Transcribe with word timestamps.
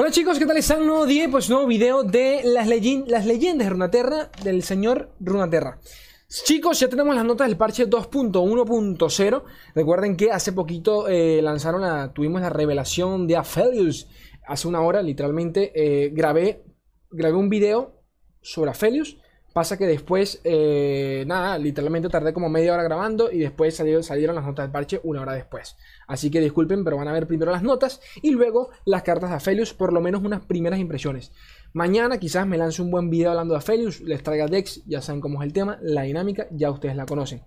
Hola 0.00 0.12
chicos, 0.12 0.38
¿qué 0.38 0.46
tal 0.46 0.56
están? 0.56 0.86
Nuevo 0.86 1.06
día, 1.06 1.28
pues 1.28 1.50
nuevo 1.50 1.66
video 1.66 2.04
de 2.04 2.42
las, 2.44 2.68
las 2.68 3.26
leyendas 3.26 3.66
de 3.66 3.68
Runaterra 3.68 4.30
del 4.44 4.62
señor 4.62 5.10
Runaterra. 5.18 5.80
Chicos, 6.28 6.78
ya 6.78 6.88
tenemos 6.88 7.16
las 7.16 7.24
notas 7.24 7.48
del 7.48 7.56
parche 7.56 7.90
2.1.0. 7.90 9.42
Recuerden 9.74 10.16
que 10.16 10.30
hace 10.30 10.52
poquito 10.52 11.08
eh, 11.08 11.42
lanzaron 11.42 11.80
la, 11.80 12.12
tuvimos 12.12 12.40
la 12.40 12.48
revelación 12.48 13.26
de 13.26 13.38
Aphelios. 13.38 14.06
Hace 14.46 14.68
una 14.68 14.82
hora, 14.82 15.02
literalmente, 15.02 15.72
eh, 15.74 16.10
grabé, 16.10 16.62
grabé 17.10 17.36
un 17.36 17.48
video 17.48 18.00
sobre 18.40 18.70
Aphelios 18.70 19.16
Pasa 19.52 19.76
que 19.78 19.86
después, 19.86 20.40
eh, 20.44 21.24
nada, 21.26 21.58
literalmente 21.58 22.08
tardé 22.08 22.32
como 22.32 22.48
media 22.48 22.74
hora 22.74 22.82
grabando 22.82 23.32
y 23.32 23.38
después 23.38 23.74
salieron, 23.74 24.04
salieron 24.04 24.36
las 24.36 24.44
notas 24.44 24.64
del 24.64 24.72
parche 24.72 25.00
una 25.02 25.22
hora 25.22 25.32
después. 25.32 25.76
Así 26.06 26.30
que 26.30 26.40
disculpen, 26.40 26.84
pero 26.84 26.96
van 26.96 27.08
a 27.08 27.12
ver 27.12 27.26
primero 27.26 27.50
las 27.50 27.62
notas 27.62 28.00
y 28.22 28.30
luego 28.30 28.70
las 28.84 29.02
cartas 29.02 29.30
de 29.30 29.36
Aphelios, 29.36 29.72
por 29.72 29.92
lo 29.92 30.00
menos 30.00 30.22
unas 30.22 30.44
primeras 30.44 30.78
impresiones. 30.78 31.32
Mañana 31.72 32.18
quizás 32.18 32.46
me 32.46 32.58
lance 32.58 32.82
un 32.82 32.90
buen 32.90 33.10
video 33.10 33.30
hablando 33.30 33.54
de 33.54 33.58
Aphelios, 33.58 34.00
les 34.00 34.22
traiga 34.22 34.46
Dex, 34.46 34.84
ya 34.86 35.00
saben 35.02 35.20
cómo 35.20 35.42
es 35.42 35.46
el 35.46 35.52
tema, 35.52 35.78
la 35.82 36.02
dinámica, 36.02 36.46
ya 36.50 36.70
ustedes 36.70 36.94
la 36.94 37.06
conocen. 37.06 37.42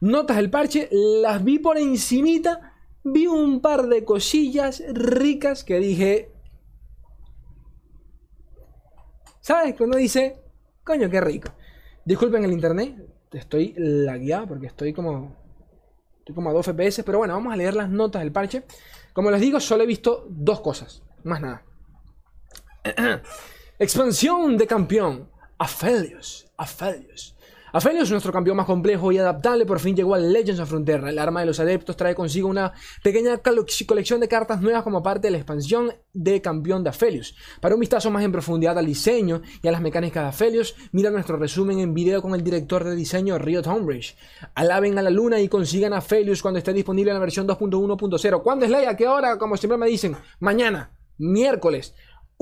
Notas 0.00 0.38
del 0.38 0.50
parche, 0.50 0.88
las 0.90 1.44
vi 1.44 1.58
por 1.58 1.78
encimita, 1.78 2.74
vi 3.04 3.26
un 3.26 3.60
par 3.60 3.86
de 3.86 4.04
cosillas 4.04 4.82
ricas 4.92 5.64
que 5.64 5.78
dije... 5.78 6.32
¿Sabes? 9.40 9.74
Cuando 9.76 9.98
dice, 9.98 10.41
Coño, 10.84 11.08
qué 11.08 11.20
rico. 11.20 11.52
Disculpen 12.04 12.44
el 12.44 12.52
internet, 12.52 12.96
estoy 13.32 13.74
lagueado 13.76 14.48
porque 14.48 14.66
estoy 14.66 14.92
como. 14.92 15.36
Estoy 16.18 16.34
como 16.34 16.50
a 16.50 16.52
2 16.52 16.66
FPS, 16.66 17.02
pero 17.04 17.18
bueno, 17.18 17.34
vamos 17.34 17.52
a 17.52 17.56
leer 17.56 17.74
las 17.74 17.90
notas 17.90 18.22
del 18.22 18.32
parche. 18.32 18.64
Como 19.12 19.30
les 19.30 19.40
digo, 19.40 19.60
solo 19.60 19.82
he 19.82 19.86
visto 19.86 20.26
dos 20.30 20.60
cosas, 20.60 21.02
más 21.24 21.40
nada. 21.40 21.64
Expansión 23.78 24.56
de 24.56 24.66
campeón. 24.66 25.28
Aphelios. 25.58 26.50
Aphelios. 26.56 27.36
Aphelios, 27.74 28.10
nuestro 28.10 28.34
campeón 28.34 28.58
más 28.58 28.66
complejo 28.66 29.12
y 29.12 29.18
adaptable, 29.18 29.64
por 29.64 29.80
fin 29.80 29.96
llegó 29.96 30.14
a 30.14 30.18
Legends 30.18 30.60
of 30.60 30.68
Frontera. 30.68 31.08
El 31.08 31.18
arma 31.18 31.40
de 31.40 31.46
los 31.46 31.58
adeptos 31.58 31.96
trae 31.96 32.14
consigo 32.14 32.46
una 32.46 32.74
pequeña 33.02 33.40
colección 33.86 34.20
de 34.20 34.28
cartas 34.28 34.60
nuevas 34.60 34.82
como 34.82 35.02
parte 35.02 35.28
de 35.28 35.30
la 35.30 35.38
expansión 35.38 35.90
de 36.12 36.42
campeón 36.42 36.84
de 36.84 36.90
Aphelios. 36.90 37.34
Para 37.62 37.74
un 37.74 37.80
vistazo 37.80 38.10
más 38.10 38.24
en 38.24 38.30
profundidad 38.30 38.78
al 38.78 38.84
diseño 38.84 39.40
y 39.62 39.68
a 39.68 39.72
las 39.72 39.80
mecánicas 39.80 40.22
de 40.22 40.28
Aphelios, 40.28 40.76
mira 40.92 41.10
nuestro 41.10 41.38
resumen 41.38 41.78
en 41.78 41.94
video 41.94 42.20
con 42.20 42.34
el 42.34 42.44
director 42.44 42.84
de 42.84 42.94
diseño 42.94 43.38
Riot 43.38 43.66
Homebridge. 43.66 44.18
Alaben 44.54 44.98
a 44.98 45.02
la 45.02 45.08
luna 45.08 45.40
y 45.40 45.48
consigan 45.48 45.94
Aphelios 45.94 46.42
cuando 46.42 46.58
esté 46.58 46.74
disponible 46.74 47.10
en 47.10 47.14
la 47.14 47.20
versión 47.20 47.48
2.1.0. 47.48 48.42
¿Cuándo 48.42 48.66
es 48.66 48.70
la? 48.70 48.90
¿A 48.90 48.96
qué 48.98 49.08
hora? 49.08 49.38
Como 49.38 49.56
siempre 49.56 49.78
me 49.78 49.86
dicen, 49.86 50.14
mañana, 50.40 50.90
miércoles. 51.16 51.94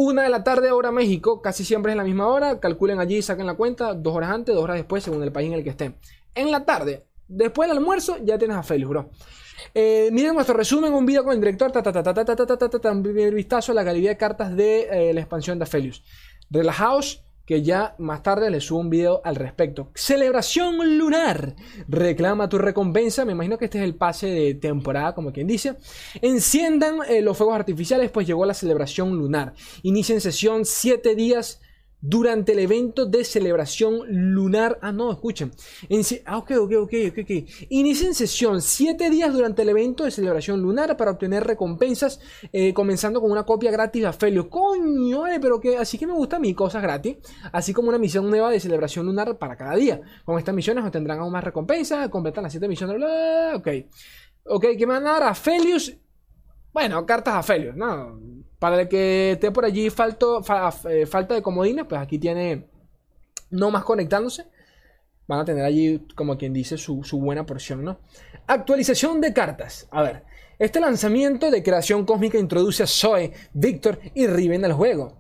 Una 0.03 0.23
de 0.23 0.31
la 0.31 0.43
tarde, 0.43 0.73
hora 0.73 0.91
México, 0.91 1.43
casi 1.43 1.63
siempre 1.63 1.93
es 1.93 1.97
la 1.97 2.05
misma 2.05 2.27
hora. 2.27 2.59
Calculen 2.59 3.01
allí, 3.01 3.21
saquen 3.21 3.45
la 3.45 3.53
cuenta, 3.53 3.93
dos 3.93 4.17
horas 4.17 4.31
antes, 4.31 4.55
dos 4.55 4.65
horas 4.65 4.79
después, 4.79 5.05
según 5.05 5.23
el 5.23 5.31
país 5.31 5.49
en 5.49 5.59
el 5.59 5.63
que 5.63 5.69
estén. 5.69 5.95
En 6.35 6.51
la 6.51 6.65
tarde, 6.65 7.05
después 7.29 7.69
del 7.69 7.77
almuerzo, 7.77 8.17
ya 8.25 8.39
tienes 8.39 8.57
a 8.57 8.63
Félix, 8.63 8.89
bro. 8.89 9.11
Eh, 9.75 10.09
miren 10.11 10.33
nuestro 10.33 10.57
resumen, 10.57 10.95
un 10.95 11.05
video 11.05 11.23
con 11.23 11.35
el 11.35 11.39
director, 11.39 11.71
ta, 11.71 11.83
ta, 11.83 11.93
ta, 11.93 12.15
ta, 12.15 12.93
un 12.93 13.03
primer 13.03 13.35
vistazo 13.35 13.73
a 13.73 13.75
la 13.75 13.85
calidad 13.85 14.13
de 14.13 14.17
cartas 14.17 14.57
de 14.57 14.89
eh, 14.91 15.13
la 15.13 15.21
expansión 15.21 15.59
de 15.59 15.65
Aphelios. 15.65 16.03
Relajaos, 16.49 17.23
que 17.51 17.63
ya 17.63 17.97
más 17.99 18.23
tarde 18.23 18.49
les 18.49 18.63
subo 18.63 18.79
un 18.79 18.91
video 18.91 19.23
al 19.25 19.35
respecto. 19.35 19.91
Celebración 19.97 20.97
lunar. 20.97 21.57
Reclama 21.89 22.49
tu 22.49 22.59
recompensa. 22.59 23.25
Me 23.25 23.33
imagino 23.33 23.59
que 23.59 23.65
este 23.65 23.79
es 23.79 23.85
el 23.85 23.97
pase 23.97 24.29
de 24.29 24.55
temporada, 24.55 25.17
como 25.17 25.33
quien 25.33 25.49
dice. 25.49 25.75
Enciendan 26.23 26.99
eh, 27.09 27.23
los 27.23 27.37
fuegos 27.37 27.57
artificiales, 27.57 28.13
pues 28.13 28.29
llegó 28.29 28.47
la 28.47 28.55
celebración 28.55 29.17
lunar. 29.17 29.55
Inicien 29.83 30.21
sesión 30.21 30.65
7 30.65 31.17
días 31.17 31.61
durante 32.01 32.53
el 32.53 32.59
evento 32.61 33.07
de 33.07 33.25
celebración 33.25 34.01
lunar. 34.09 34.79
Ah, 34.83 34.93
no, 34.93 35.13
escuchen. 35.13 35.53
ah, 36.27 36.39
ok, 36.39 36.53
ok, 36.59 36.73
ok, 36.83 36.95
ok. 37.23 37.31
Inicien 37.69 38.15
sesión 38.15 38.63
7 38.63 39.11
días 39.11 39.33
durante 39.33 39.63
el 39.63 39.69
evento 39.69 40.05
de 40.05 40.11
celebración 40.11 40.61
lunar 40.61 40.97
para 40.97 41.13
obtener 41.13 41.45
recompensas, 41.45 42.21
eh, 42.53 42.73
comenzando 42.73 43.21
con 43.21 43.31
una 43.31 43.45
copia 43.45 43.71
gratis 43.71 44.03
de 44.03 44.09
Afelio. 44.09 44.49
Coño, 44.49 45.27
eh, 45.27 45.39
pero 45.41 45.61
que 45.61 45.77
así 45.77 45.99
que 45.99 46.07
me 46.07 46.13
gusta 46.13 46.37
a 46.37 46.41
mí, 46.41 46.55
cosas 46.55 46.83
gratis. 46.83 47.19
Así 47.53 47.73
como 47.73 47.89
una 47.89 47.99
misión 47.99 48.29
nueva 48.31 48.51
de 48.51 48.61
celebración 48.61 49.07
lunar 49.07 49.39
para 49.39 49.57
cada 49.57 49.77
día. 49.77 50.01
Con 50.25 50.39
estas 50.39 50.55
misiones 50.55 50.85
obtendrán 50.85 51.21
aún 51.21 51.33
más 51.33 51.45
recompensas, 51.45 52.09
completan 52.09 52.45
las 52.45 52.53
7 52.53 52.69
misiones. 52.69 52.97
Bla, 52.97 53.53
ok. 53.57 53.69
Ok, 54.45 54.67
¿qué 54.79 54.87
van 54.87 55.07
a 55.07 55.21
dar? 55.21 55.23
Bueno, 56.73 57.05
cartas 57.05 57.35
Aphelios, 57.35 57.77
¿no? 57.77 58.21
Para 58.59 58.81
el 58.81 58.89
que 58.89 59.33
esté 59.33 59.51
por 59.51 59.65
allí 59.65 59.91
falto, 59.91 60.43
eh, 60.89 61.07
falta 61.07 61.35
de 61.35 61.43
comodines, 61.43 61.87
pues 61.89 62.01
aquí 62.01 62.19
tiene 62.19 62.69
no 63.51 63.71
más 63.71 63.85
conectándose. 63.85 64.47
Van 65.27 65.41
a 65.41 65.45
tener 65.45 65.65
allí, 65.65 66.07
como 66.15 66.37
quien 66.37 66.53
dice, 66.53 66.77
su, 66.77 67.05
su 67.05 67.21
buena 67.21 67.47
porción, 67.47 67.85
¿no? 67.85 67.99
Actualización 68.47 69.21
de 69.21 69.33
cartas. 69.33 69.89
A 69.91 70.03
ver, 70.03 70.25
este 70.59 70.81
lanzamiento 70.81 71.51
de 71.51 71.63
creación 71.63 72.05
cósmica 72.05 72.39
introduce 72.39 72.83
a 72.83 72.87
Zoe, 72.87 73.33
Victor 73.53 73.99
y 74.15 74.27
Riven 74.27 74.65
al 74.65 74.73
juego. 74.73 75.20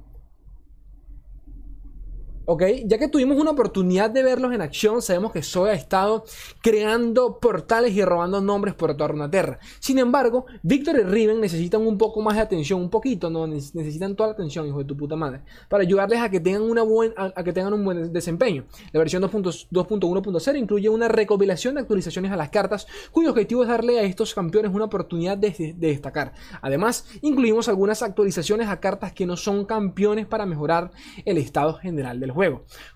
¿Ok? 2.50 2.64
Ya 2.84 2.98
que 2.98 3.06
tuvimos 3.06 3.38
una 3.38 3.52
oportunidad 3.52 4.10
de 4.10 4.24
verlos 4.24 4.52
en 4.52 4.60
acción, 4.60 5.02
sabemos 5.02 5.30
que 5.30 5.40
Zoe 5.40 5.70
ha 5.70 5.74
estado 5.74 6.24
creando 6.60 7.38
portales 7.38 7.94
y 7.94 8.04
robando 8.04 8.40
nombres 8.40 8.74
por 8.74 8.92
toda 8.96 9.06
Runeterra. 9.06 9.60
Sin 9.78 10.00
embargo, 10.00 10.46
Victor 10.64 10.96
y 10.98 11.04
Riven 11.04 11.40
necesitan 11.40 11.86
un 11.86 11.96
poco 11.96 12.20
más 12.20 12.34
de 12.34 12.40
atención, 12.40 12.80
un 12.80 12.90
poquito, 12.90 13.30
¿no? 13.30 13.46
Necesitan 13.46 14.16
toda 14.16 14.30
la 14.30 14.32
atención, 14.32 14.66
hijo 14.66 14.80
de 14.80 14.84
tu 14.84 14.96
puta 14.96 15.14
madre, 15.14 15.42
para 15.68 15.84
ayudarles 15.84 16.18
a 16.18 16.28
que 16.28 16.40
tengan, 16.40 16.62
una 16.62 16.82
a, 17.16 17.44
que 17.44 17.52
tengan 17.52 17.72
un 17.72 17.84
buen 17.84 18.12
desempeño. 18.12 18.64
La 18.90 18.98
versión 18.98 19.22
2.1.0 19.22 20.58
incluye 20.58 20.88
una 20.88 21.06
recopilación 21.06 21.76
de 21.76 21.82
actualizaciones 21.82 22.32
a 22.32 22.36
las 22.36 22.50
cartas, 22.50 22.88
cuyo 23.12 23.30
objetivo 23.30 23.62
es 23.62 23.68
darle 23.68 24.00
a 24.00 24.02
estos 24.02 24.34
campeones 24.34 24.74
una 24.74 24.86
oportunidad 24.86 25.38
de 25.38 25.76
destacar. 25.78 26.32
Además, 26.62 27.06
incluimos 27.22 27.68
algunas 27.68 28.02
actualizaciones 28.02 28.66
a 28.66 28.80
cartas 28.80 29.12
que 29.12 29.24
no 29.24 29.36
son 29.36 29.66
campeones 29.66 30.26
para 30.26 30.46
mejorar 30.46 30.90
el 31.24 31.38
estado 31.38 31.74
general 31.74 32.18
del 32.18 32.32
juego. 32.32 32.39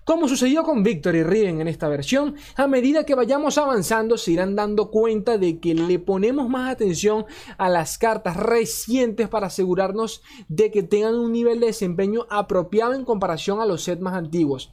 Como 0.03 0.27
sucedió 0.27 0.63
con 0.63 0.83
Victor 0.83 1.15
y 1.15 1.23
Riven 1.23 1.61
en 1.61 1.67
esta 1.67 1.87
versión, 1.87 2.35
a 2.55 2.67
medida 2.67 3.05
que 3.05 3.15
vayamos 3.15 3.57
avanzando 3.57 4.17
se 4.17 4.31
irán 4.31 4.55
dando 4.55 4.89
cuenta 4.89 5.37
de 5.37 5.59
que 5.59 5.73
le 5.75 5.99
ponemos 5.99 6.49
más 6.49 6.71
atención 6.71 7.25
a 7.57 7.69
las 7.69 7.97
cartas 7.97 8.37
recientes 8.37 9.27
para 9.27 9.47
asegurarnos 9.47 10.21
de 10.47 10.71
que 10.71 10.83
tengan 10.83 11.15
un 11.15 11.31
nivel 11.31 11.59
de 11.59 11.67
desempeño 11.67 12.25
apropiado 12.29 12.93
en 12.93 13.05
comparación 13.05 13.61
a 13.61 13.65
los 13.65 13.83
sets 13.83 14.01
más 14.01 14.15
antiguos. 14.15 14.71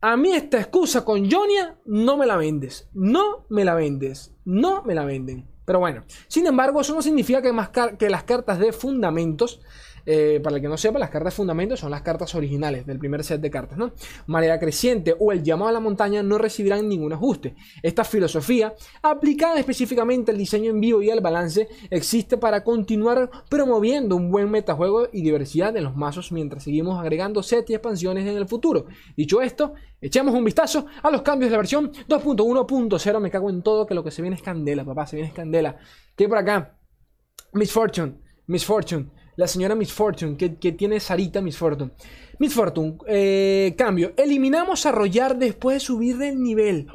A 0.00 0.16
mí 0.16 0.32
esta 0.32 0.58
excusa 0.58 1.04
con 1.04 1.30
Jonia 1.30 1.78
no 1.84 2.16
me 2.16 2.26
la 2.26 2.36
vendes. 2.36 2.88
No 2.92 3.46
me 3.48 3.64
la 3.64 3.74
vendes. 3.74 4.34
No 4.44 4.82
me 4.82 4.94
la 4.94 5.04
venden. 5.04 5.48
Pero 5.64 5.80
bueno, 5.80 6.04
sin 6.28 6.46
embargo, 6.46 6.80
eso 6.80 6.94
no 6.94 7.02
significa 7.02 7.42
que 7.42 8.08
las 8.08 8.22
cartas 8.22 8.58
de 8.60 8.72
fundamentos 8.72 9.60
eh, 10.06 10.40
para 10.42 10.56
el 10.56 10.62
que 10.62 10.68
no 10.68 10.76
sepa, 10.76 11.00
las 11.00 11.10
cartas 11.10 11.34
de 11.34 11.36
fundamento 11.36 11.76
son 11.76 11.90
las 11.90 12.02
cartas 12.02 12.34
originales 12.36 12.86
del 12.86 12.98
primer 12.98 13.24
set 13.24 13.40
de 13.40 13.50
cartas, 13.50 13.76
¿no? 13.76 13.92
Marea 14.26 14.58
creciente 14.60 15.16
o 15.18 15.32
el 15.32 15.42
llamado 15.42 15.70
a 15.70 15.72
la 15.72 15.80
montaña 15.80 16.22
no 16.22 16.38
recibirán 16.38 16.88
ningún 16.88 17.12
ajuste. 17.12 17.56
Esta 17.82 18.04
filosofía, 18.04 18.74
aplicada 19.02 19.58
específicamente 19.58 20.30
al 20.30 20.38
diseño 20.38 20.70
en 20.70 20.80
vivo 20.80 21.02
y 21.02 21.10
al 21.10 21.20
balance, 21.20 21.68
existe 21.90 22.36
para 22.36 22.62
continuar 22.62 23.30
promoviendo 23.48 24.14
un 24.14 24.30
buen 24.30 24.48
metajuego 24.48 25.08
y 25.12 25.22
diversidad 25.22 25.76
en 25.76 25.84
los 25.84 25.96
mazos 25.96 26.30
mientras 26.30 26.62
seguimos 26.62 27.00
agregando 27.00 27.42
sets 27.42 27.70
y 27.70 27.74
expansiones 27.74 28.26
en 28.28 28.36
el 28.36 28.46
futuro. 28.46 28.86
Dicho 29.16 29.42
esto, 29.42 29.74
echemos 30.00 30.34
un 30.34 30.44
vistazo 30.44 30.86
a 31.02 31.10
los 31.10 31.22
cambios 31.22 31.50
de 31.50 31.52
la 31.52 31.58
versión 31.58 31.90
2.1.0. 31.92 33.20
Me 33.20 33.30
cago 33.30 33.50
en 33.50 33.62
todo 33.62 33.86
que 33.86 33.94
lo 33.94 34.04
que 34.04 34.12
se 34.12 34.22
viene 34.22 34.36
es 34.36 34.42
candela, 34.42 34.84
papá, 34.84 35.06
se 35.06 35.16
viene 35.16 35.30
es 35.30 35.34
candela. 35.34 35.76
¿Qué 36.14 36.24
hay 36.24 36.28
por 36.28 36.38
acá? 36.38 36.78
Miss 37.54 37.72
Fortune, 37.72 38.20
Miss 38.46 38.64
Fortune 38.64 39.10
la 39.36 39.46
señora 39.46 39.74
Miss 39.74 39.92
Fortune, 39.92 40.36
que, 40.36 40.72
tiene 40.72 40.98
Sarita 40.98 41.40
Miss 41.42 41.58
Fortune. 41.58 41.92
Miss 42.38 42.54
Fortune, 42.54 42.98
eh, 43.06 43.74
cambio. 43.76 44.12
Eliminamos 44.16 44.86
a 44.86 44.92
Rollar 44.92 45.38
después 45.38 45.76
de 45.76 45.80
subir 45.80 46.20
el 46.22 46.42
nivel. 46.42 46.88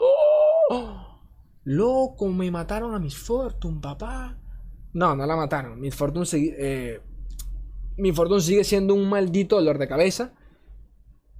¡Oh! 0.69 1.19
Loco, 1.63 2.27
me 2.27 2.49
mataron 2.49 2.95
a 2.95 2.99
Miss 2.99 3.15
Fortune, 3.15 3.79
papá. 3.79 4.39
No, 4.93 5.15
no 5.15 5.25
la 5.25 5.35
mataron. 5.35 5.79
Miss 5.79 5.95
Fortune, 5.95 6.25
eh, 6.33 6.99
Miss 7.97 8.15
Fortune 8.15 8.41
sigue 8.41 8.63
siendo 8.63 8.95
un 8.95 9.07
maldito 9.07 9.55
dolor 9.57 9.77
de 9.77 9.87
cabeza. 9.87 10.33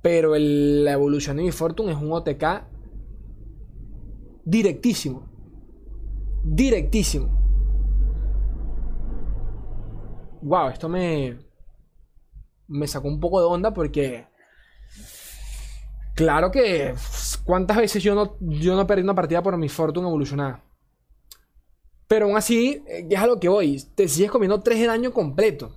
Pero 0.04 0.36
la 0.38 0.94
evolución 0.94 1.38
de 1.38 1.44
Miss 1.44 1.56
Fortune 1.56 1.92
es 1.92 1.98
un 1.98 2.12
OTK 2.12 2.64
directísimo. 4.46 5.28
Directísimo 6.44 7.41
wow, 10.42 10.70
esto 10.70 10.90
me, 10.90 11.38
me 12.68 12.88
sacó 12.88 13.08
un 13.08 13.20
poco 13.20 13.40
de 13.40 13.46
onda 13.46 13.74
porque, 13.74 14.28
claro 16.16 16.52
que, 16.52 16.96
¿cuántas 17.44 17.78
veces 17.78 18.02
yo 18.02 18.16
no, 18.16 18.38
yo 18.40 18.76
no 18.76 18.88
perdí 18.88 19.04
una 19.04 19.16
partida 19.16 19.44
por 19.44 19.58
mi 19.58 19.70
Fortune 19.70 20.08
evolucionada? 20.08 20.64
Pero 22.08 22.26
aún 22.26 22.38
así, 22.38 22.84
eh, 22.88 23.08
es 23.10 23.20
a 23.20 23.28
lo 23.28 23.40
que 23.40 23.50
voy, 23.50 23.82
te 23.96 24.08
sigues 24.08 24.32
comiendo 24.32 24.62
3 24.62 24.80
de 24.80 24.88
daño 24.88 25.14
completo. 25.14 25.76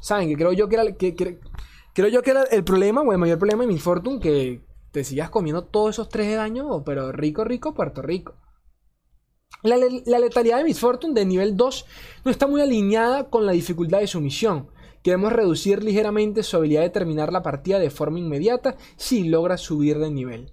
¿Saben? 0.00 0.28
Que 0.28 0.36
creo 0.36 0.52
yo 0.52 0.68
que 0.68 0.76
era, 0.76 0.84
creo 1.94 2.08
yo 2.08 2.22
que 2.22 2.30
era 2.30 2.42
el 2.44 2.64
problema, 2.64 3.02
o 3.02 3.12
el 3.12 3.18
mayor 3.18 3.38
problema 3.38 3.62
de 3.62 3.68
mi 3.68 3.78
Fortune, 3.78 4.20
que 4.20 4.64
te 4.90 5.04
sigas 5.04 5.30
comiendo 5.30 5.64
todos 5.64 5.96
esos 5.96 6.08
3 6.08 6.26
de 6.26 6.34
daño, 6.34 6.84
pero 6.84 7.12
rico, 7.12 7.44
rico, 7.44 7.74
Puerto 7.74 8.02
Rico. 8.02 8.34
La, 9.62 10.18
letalidad 10.18 10.58
de 10.58 10.64
Miss 10.64 10.80
Fortune 10.80 11.14
de 11.14 11.24
nivel 11.24 11.56
2 11.56 11.86
no 12.24 12.30
está 12.30 12.46
muy 12.46 12.60
alineada 12.60 13.30
con 13.30 13.46
la 13.46 13.52
dificultad 13.52 14.00
de 14.00 14.08
su 14.08 14.20
misión. 14.20 14.68
Queremos 15.02 15.32
reducir 15.32 15.82
ligeramente 15.82 16.42
su 16.42 16.56
habilidad 16.56 16.82
de 16.82 16.90
terminar 16.90 17.32
la 17.32 17.42
partida 17.42 17.78
de 17.78 17.90
forma 17.90 18.18
inmediata 18.18 18.76
si 18.96 19.24
logra 19.24 19.56
subir 19.56 19.98
de 19.98 20.10
nivel. 20.10 20.52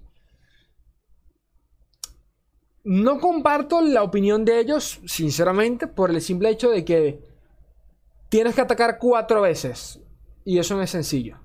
No 2.82 3.20
comparto 3.20 3.80
la 3.80 4.02
opinión 4.02 4.44
de 4.44 4.58
ellos, 4.58 5.00
sinceramente, 5.06 5.86
por 5.86 6.10
el 6.10 6.20
simple 6.22 6.50
hecho 6.50 6.70
de 6.70 6.84
que 6.84 7.20
tienes 8.28 8.54
que 8.54 8.62
atacar 8.62 8.98
cuatro 8.98 9.42
veces. 9.42 10.00
Y 10.44 10.58
eso 10.58 10.76
no 10.76 10.82
es 10.82 10.90
sencillo. 10.90 11.36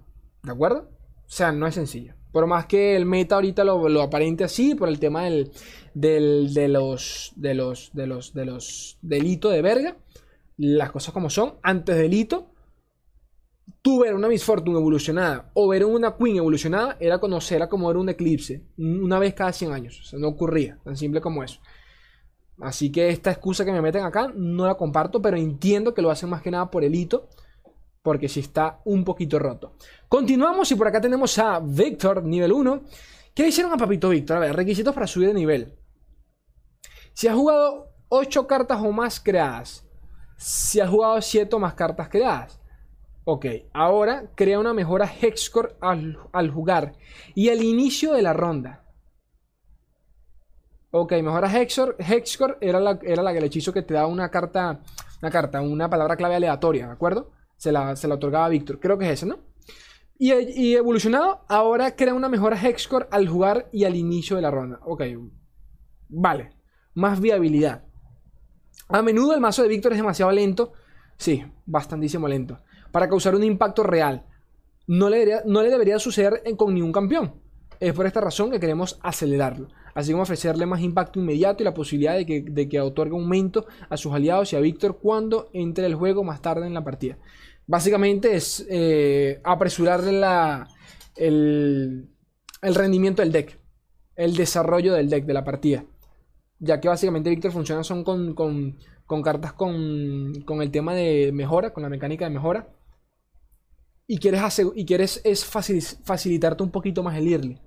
¿De 0.44 0.52
acuerdo? 0.52 0.95
O 1.28 1.32
sea, 1.32 1.52
no 1.52 1.68
es 1.68 1.76
sencillo. 1.76 2.14
Por 2.32 2.48
más 2.48 2.66
que 2.66 2.96
el 2.96 3.06
meta 3.06 3.36
ahorita 3.36 3.64
lo, 3.64 4.02
aparente 4.02 4.44
así, 4.44 4.76
por 4.76 4.90
el 4.90 5.00
tema 5.00 5.24
del, 5.24 5.52
del, 5.94 6.54
de 6.54 6.68
los 6.68 7.34
de 7.36 7.54
los 7.56 7.94
de 9.02 9.62
verga, 9.62 9.98
las 10.58 10.92
cosas 10.92 11.14
como 11.14 11.30
son, 11.30 11.56
antes 11.64 11.96
del 11.96 12.14
hito, 12.14 12.52
tú 13.82 14.00
ver 14.00 14.16
una 14.16 14.28
Miss 14.28 14.44
Fortune 14.44 14.78
evolucionada 14.78 15.52
o 15.54 15.68
ver 15.68 15.86
una 15.86 16.16
Queen 16.18 16.38
evolucionada 16.38 16.98
era 17.00 17.20
conocerla 17.20 17.70
como 17.70 17.90
era 17.90 18.00
un 18.00 18.10
eclipse, 18.10 18.64
una 18.78 19.20
vez 19.20 19.34
cada 19.34 19.54
100 19.54 19.74
años, 19.74 20.00
o 20.02 20.04
sea, 20.04 20.20
no 20.20 20.28
ocurría, 20.28 20.80
tan 20.84 20.98
simple 20.98 21.22
como 21.22 21.44
eso. 21.44 21.60
Así 22.62 22.92
que 22.92 23.10
esta 23.10 23.32
excusa 23.32 23.66
que 23.66 23.72
me 23.72 23.82
meten 23.82 24.04
acá 24.04 24.32
no 24.36 24.66
la 24.66 24.76
comparto, 24.76 25.22
pero 25.22 25.38
entiendo 25.38 25.94
que 25.94 26.02
lo 26.02 26.10
hacen 26.10 26.30
más 26.30 26.42
que 26.42 26.52
nada 26.52 26.72
por 26.72 26.84
el 26.84 26.96
hito 26.96 27.30
porque 28.06 28.30
si 28.30 28.42
está 28.42 28.82
un 28.86 29.04
poquito 29.04 29.40
roto. 29.40 29.74
Continuamos 30.08 30.72
y 30.72 30.76
por 30.76 30.88
acá 30.88 31.02
tenemos 31.02 31.40
a 31.40 31.60
Víctor, 31.60 32.24
nivel 32.24 32.54
1. 32.54 32.84
¿Qué 33.34 33.42
le 33.42 33.50
hicieron 33.50 33.74
a 33.74 33.78
Papito 33.78 34.10
Víctor? 34.10 34.38
A 34.38 34.42
ver, 34.42 34.56
requisitos 34.56 34.94
para 34.94 35.08
subir 35.08 35.30
de 35.30 35.34
nivel. 35.34 35.74
Si 37.14 37.28
has 37.28 37.34
jugado 37.34 37.90
8 38.10 38.46
cartas 38.46 38.80
o 38.80 38.92
más 38.92 39.20
creadas. 39.20 39.84
Si 40.38 40.80
has 40.80 40.88
jugado 40.88 41.20
7 41.20 41.56
o 41.56 41.58
más 41.58 41.74
cartas 41.74 42.08
creadas. 42.08 42.62
Ok, 43.24 43.48
ahora 43.74 44.30
crea 44.36 44.60
una 44.60 44.76
mejora 44.76 45.12
Hexcore 45.12 45.76
al, 45.82 46.20
al 46.32 46.52
jugar 46.52 46.94
y 47.34 47.50
al 47.50 47.64
inicio 47.64 48.14
de 48.14 48.22
la 48.22 48.34
ronda. 48.34 48.86
Ok, 50.92 51.12
mejora 51.24 51.52
Hexcore. 51.52 51.96
Hexcore 51.98 52.58
era 52.62 52.80
la, 52.80 53.00
era 53.02 53.24
la 53.24 53.32
el 53.32 53.46
hechizo 53.46 53.74
que 53.74 53.82
te 53.82 53.96
da 53.96 54.06
una 54.06 54.30
carta, 54.30 54.80
una 55.24 55.32
carta, 55.32 55.60
una 55.60 55.90
palabra 55.90 56.16
clave 56.16 56.36
aleatoria, 56.36 56.86
¿de 56.86 56.94
acuerdo? 56.94 57.32
Se 57.58 57.72
la, 57.72 57.94
otorgaba 58.12 58.46
a 58.46 58.50
Víctor. 58.50 58.80
Creo 58.80 58.98
que 58.98 59.06
es 59.06 59.12
ese, 59.12 59.26
¿no? 59.26 59.40
Y, 60.18 60.76
evolucionado, 60.76 61.42
ahora 61.50 61.96
crea 61.96 62.14
una 62.14 62.30
mejora 62.30 62.58
Hexcore 62.58 63.08
al 63.12 63.28
jugar 63.28 63.70
y 63.72 63.84
al 63.84 63.96
inicio 63.96 64.36
de 64.36 64.42
la 64.42 64.52
ronda. 64.52 64.80
Ok. 64.84 65.04
Vale. 66.10 66.52
Más 66.94 67.20
viabilidad. 67.20 67.84
A 68.88 69.02
menudo 69.02 69.34
el 69.34 69.42
mazo 69.42 69.64
de 69.64 69.70
Víctor 69.70 69.92
es 69.92 69.98
demasiado 69.98 70.32
lento. 70.32 70.74
Sí, 71.18 71.44
bastantísimo 71.66 72.28
lento. 72.28 72.60
Para 72.92 73.10
causar 73.10 73.36
un 73.36 73.44
impacto 73.44 73.84
real. 73.84 74.26
No 74.88 75.10
le 75.10 75.18
debería, 75.18 75.42
no 75.46 75.62
le 75.62 75.70
debería 75.70 76.00
suceder 76.00 76.44
con 76.56 76.74
ningún 76.74 76.92
campeón. 76.92 77.42
Es 77.80 77.94
por 77.94 78.06
esta 78.06 78.22
razón 78.22 78.52
que 78.52 78.60
queremos 78.60 79.00
acelerarlo. 79.02 79.68
Así 79.96 80.12
como 80.12 80.24
ofrecerle 80.24 80.68
más 80.68 80.82
impacto 80.82 81.20
inmediato 81.20 81.64
y 81.64 81.66
la 81.66 81.74
posibilidad 81.74 82.16
de 82.16 82.26
que, 82.26 82.42
de 82.42 82.70
que 82.70 82.80
otorgue 82.82 83.14
aumento 83.16 83.66
a 83.90 83.98
sus 83.98 84.14
aliados 84.14 84.54
y 84.54 84.58
a 84.58 84.60
Víctor 84.60 85.00
cuando 85.02 85.50
entre 85.54 85.88
el 85.88 85.96
juego 85.96 86.24
más 86.24 86.42
tarde 86.42 86.68
en 86.68 86.74
la 86.74 86.84
partida. 86.84 87.18
Básicamente 87.66 88.36
es 88.36 88.66
eh, 88.70 89.42
apresurarle 89.44 90.12
la, 90.12 90.68
el, 91.16 92.10
rendimiento 92.62 93.22
del 93.22 93.32
deck, 93.32 93.58
el 94.16 94.36
desarrollo 94.36 94.94
del 94.94 95.10
deck 95.10 95.26
de 95.26 95.34
la 95.34 95.44
partida. 95.44 95.86
Ya 96.60 96.80
que 96.80 96.88
básicamente 96.88 97.30
Víctor 97.30 97.52
funciona 97.52 97.84
son 97.84 98.04
con, 98.04 98.76
cartas 99.24 99.54
con, 99.54 100.62
el 100.62 100.72
tema 100.72 100.94
de 100.94 101.32
mejora, 101.34 101.74
con 101.74 101.84
la 101.84 101.90
mecánica 101.90 102.26
de 102.26 102.32
mejora. 102.32 102.70
Y 104.08 104.20
quieres, 104.20 104.62
y 104.76 104.86
quieres 104.86 105.22
es 105.24 105.46
facilitarte 105.46 106.64
un 106.64 106.70
poquito 106.70 107.02
más 107.02 107.18
el 107.18 107.32
early. 107.32 107.60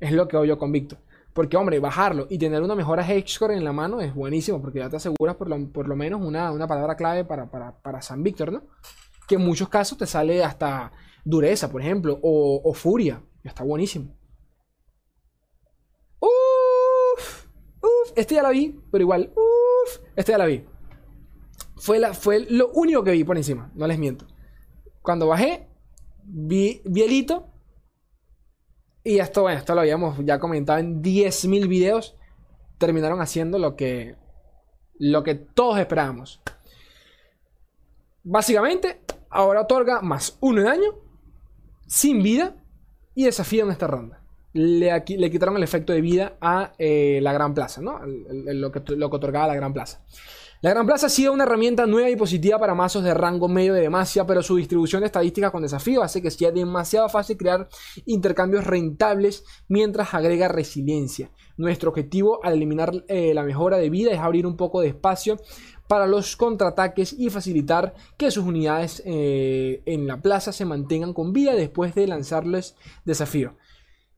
Es 0.00 0.12
lo 0.12 0.26
que 0.26 0.36
hago 0.36 0.44
yo 0.44 0.58
con 0.58 0.72
Víctor. 0.72 0.98
Porque, 1.36 1.58
hombre, 1.58 1.78
bajarlo 1.80 2.26
y 2.30 2.38
tener 2.38 2.62
una 2.62 2.74
mejora 2.74 3.06
Hexcore 3.06 3.54
en 3.54 3.62
la 3.62 3.72
mano 3.74 4.00
es 4.00 4.14
buenísimo. 4.14 4.62
Porque 4.62 4.78
ya 4.78 4.88
te 4.88 4.96
aseguras 4.96 5.36
por 5.36 5.48
lo, 5.86 5.96
menos 5.96 6.22
una, 6.22 6.66
palabra 6.66 6.96
clave 6.96 7.26
para, 7.26 7.50
para, 7.50 7.76
para 7.82 8.00
San 8.00 8.22
Víctor, 8.22 8.50
¿no? 8.50 8.62
que 9.26 9.34
en 9.34 9.42
muchos 9.42 9.68
casos 9.68 9.98
te 9.98 10.06
sale 10.06 10.42
hasta 10.42 10.92
dureza, 11.24 11.70
por 11.70 11.82
ejemplo, 11.82 12.18
o, 12.22 12.72
furia. 12.72 13.22
Está 13.44 13.64
buenísimo. 13.64 14.16
Uf, 16.20 17.46
uf, 17.82 18.12
este 18.16 18.36
ya 18.36 18.42
la 18.42 18.50
vi, 18.50 18.80
pero 18.90 19.02
igual, 19.02 19.30
uf, 19.36 19.98
este 20.16 20.32
ya 20.32 20.38
la 20.38 20.46
vi. 20.46 20.64
Fue, 21.76 21.98
la, 21.98 22.14
fue 22.14 22.46
lo 22.48 22.70
único 22.70 23.04
que 23.04 23.10
vi 23.10 23.24
por 23.24 23.36
encima, 23.36 23.70
no 23.74 23.86
les 23.86 23.98
miento. 23.98 24.26
Cuando 25.02 25.26
bajé, 25.26 25.68
vi, 26.24 26.80
vi. 26.86 27.26
Y 29.06 29.20
esto, 29.20 29.42
bueno, 29.42 29.60
esto 29.60 29.72
lo 29.72 29.82
habíamos 29.82 30.18
ya 30.24 30.40
comentado 30.40 30.80
en 30.80 31.00
10.000 31.00 31.68
videos. 31.68 32.16
Terminaron 32.76 33.20
haciendo 33.20 33.56
lo 33.56 33.76
que, 33.76 34.16
lo 34.98 35.22
que 35.22 35.36
todos 35.36 35.78
esperábamos. 35.78 36.42
Básicamente, 38.24 39.02
ahora 39.30 39.60
otorga 39.60 40.00
más 40.00 40.36
uno 40.40 40.60
de 40.60 40.66
daño, 40.66 40.94
sin 41.86 42.20
vida, 42.20 42.56
y 43.14 43.26
desafía 43.26 43.62
en 43.62 43.70
esta 43.70 43.86
ronda. 43.86 44.24
Le, 44.52 45.04
le 45.06 45.30
quitaron 45.30 45.56
el 45.56 45.62
efecto 45.62 45.92
de 45.92 46.00
vida 46.00 46.36
a 46.40 46.72
eh, 46.76 47.20
la 47.22 47.32
Gran 47.32 47.54
Plaza, 47.54 47.80
¿no? 47.80 48.00
lo, 48.04 48.72
que, 48.72 48.82
lo 48.96 49.08
que 49.08 49.16
otorgaba 49.16 49.46
la 49.46 49.54
Gran 49.54 49.72
Plaza. 49.72 50.04
La 50.62 50.70
Gran 50.70 50.86
Plaza 50.86 51.08
ha 51.08 51.10
sido 51.10 51.34
una 51.34 51.44
herramienta 51.44 51.84
nueva 51.84 52.08
y 52.08 52.16
positiva 52.16 52.58
para 52.58 52.74
mazos 52.74 53.04
de 53.04 53.12
rango 53.12 53.46
medio 53.46 53.74
de 53.74 53.82
demasia, 53.82 54.26
pero 54.26 54.42
su 54.42 54.56
distribución 54.56 55.00
de 55.00 55.06
estadísticas 55.06 55.50
con 55.50 55.60
desafío 55.60 56.02
hace 56.02 56.22
que 56.22 56.30
sea 56.30 56.50
demasiado 56.50 57.10
fácil 57.10 57.36
crear 57.36 57.68
intercambios 58.06 58.64
rentables 58.64 59.44
mientras 59.68 60.14
agrega 60.14 60.48
resiliencia. 60.48 61.30
Nuestro 61.58 61.90
objetivo 61.90 62.40
al 62.42 62.54
eliminar 62.54 63.04
eh, 63.08 63.34
la 63.34 63.42
mejora 63.42 63.76
de 63.76 63.90
vida 63.90 64.12
es 64.12 64.18
abrir 64.18 64.46
un 64.46 64.56
poco 64.56 64.80
de 64.80 64.88
espacio 64.88 65.38
para 65.88 66.06
los 66.06 66.36
contraataques 66.36 67.12
y 67.12 67.28
facilitar 67.28 67.94
que 68.16 68.30
sus 68.30 68.44
unidades 68.44 69.02
eh, 69.04 69.82
en 69.84 70.06
la 70.06 70.22
plaza 70.22 70.52
se 70.52 70.64
mantengan 70.64 71.12
con 71.12 71.34
vida 71.34 71.54
después 71.54 71.94
de 71.94 72.06
lanzarles 72.06 72.76
desafío. 73.04 73.56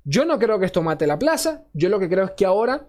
Yo 0.04 0.24
no 0.24 0.38
creo 0.38 0.60
que 0.60 0.66
esto 0.66 0.82
mate 0.82 1.08
la 1.08 1.18
plaza, 1.18 1.64
yo 1.74 1.88
lo 1.88 1.98
que 1.98 2.08
creo 2.08 2.26
es 2.26 2.30
que 2.30 2.46
ahora 2.46 2.86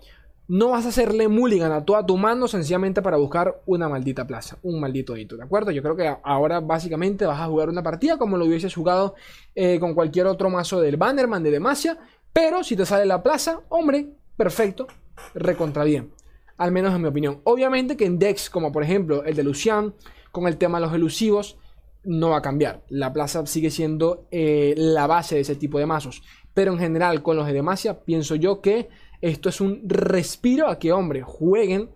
no 0.49 0.69
vas 0.69 0.85
a 0.85 0.89
hacerle 0.89 1.27
mulligan 1.27 1.71
a 1.71 1.85
toda 1.85 2.05
tu 2.05 2.17
mano 2.17 2.47
sencillamente 2.47 3.01
para 3.01 3.17
buscar 3.17 3.61
una 3.65 3.87
maldita 3.87 4.27
plaza, 4.27 4.57
un 4.63 4.81
maldito 4.81 5.15
hito, 5.15 5.37
¿de 5.37 5.43
acuerdo? 5.43 5.71
Yo 5.71 5.81
creo 5.81 5.95
que 5.95 6.13
ahora 6.23 6.59
básicamente 6.59 7.25
vas 7.25 7.39
a 7.39 7.45
jugar 7.45 7.69
una 7.69 7.83
partida 7.83 8.17
como 8.17 8.35
lo 8.35 8.45
hubieses 8.45 8.73
jugado 8.73 9.15
eh, 9.55 9.79
con 9.79 9.93
cualquier 9.93 10.25
otro 10.25 10.49
mazo 10.49 10.81
del 10.81 10.97
Bannerman 10.97 11.43
de 11.43 11.51
Demacia, 11.51 11.97
pero 12.33 12.63
si 12.63 12.75
te 12.75 12.85
sale 12.85 13.05
la 13.05 13.23
plaza, 13.23 13.61
hombre, 13.69 14.07
perfecto, 14.35 14.87
recontra 15.33 15.83
bien 15.83 16.11
al 16.59 16.71
menos 16.71 16.93
en 16.93 17.01
mi 17.01 17.07
opinión. 17.07 17.39
Obviamente 17.45 17.95
que 17.95 18.05
en 18.05 18.19
decks 18.19 18.49
como 18.49 18.71
por 18.71 18.83
ejemplo 18.83 19.23
el 19.23 19.35
de 19.35 19.43
Lucian, 19.43 19.95
con 20.31 20.45
el 20.45 20.57
tema 20.57 20.77
de 20.77 20.85
los 20.85 20.93
elusivos, 20.93 21.57
no 22.03 22.29
va 22.29 22.37
a 22.37 22.41
cambiar. 22.41 22.83
La 22.89 23.11
plaza 23.13 23.45
sigue 23.45 23.71
siendo 23.71 24.27
eh, 24.29 24.73
la 24.77 25.07
base 25.07 25.35
de 25.35 25.41
ese 25.41 25.55
tipo 25.55 25.79
de 25.79 25.85
mazos. 25.85 26.21
Pero 26.53 26.73
en 26.73 26.79
general, 26.79 27.23
con 27.23 27.37
los 27.37 27.47
de 27.47 27.53
Demacia, 27.53 28.01
pienso 28.01 28.35
yo 28.35 28.61
que 28.61 28.89
esto 29.21 29.49
es 29.49 29.61
un 29.61 29.81
respiro 29.87 30.67
a 30.67 30.79
que, 30.79 30.91
hombre, 30.91 31.21
jueguen, 31.21 31.89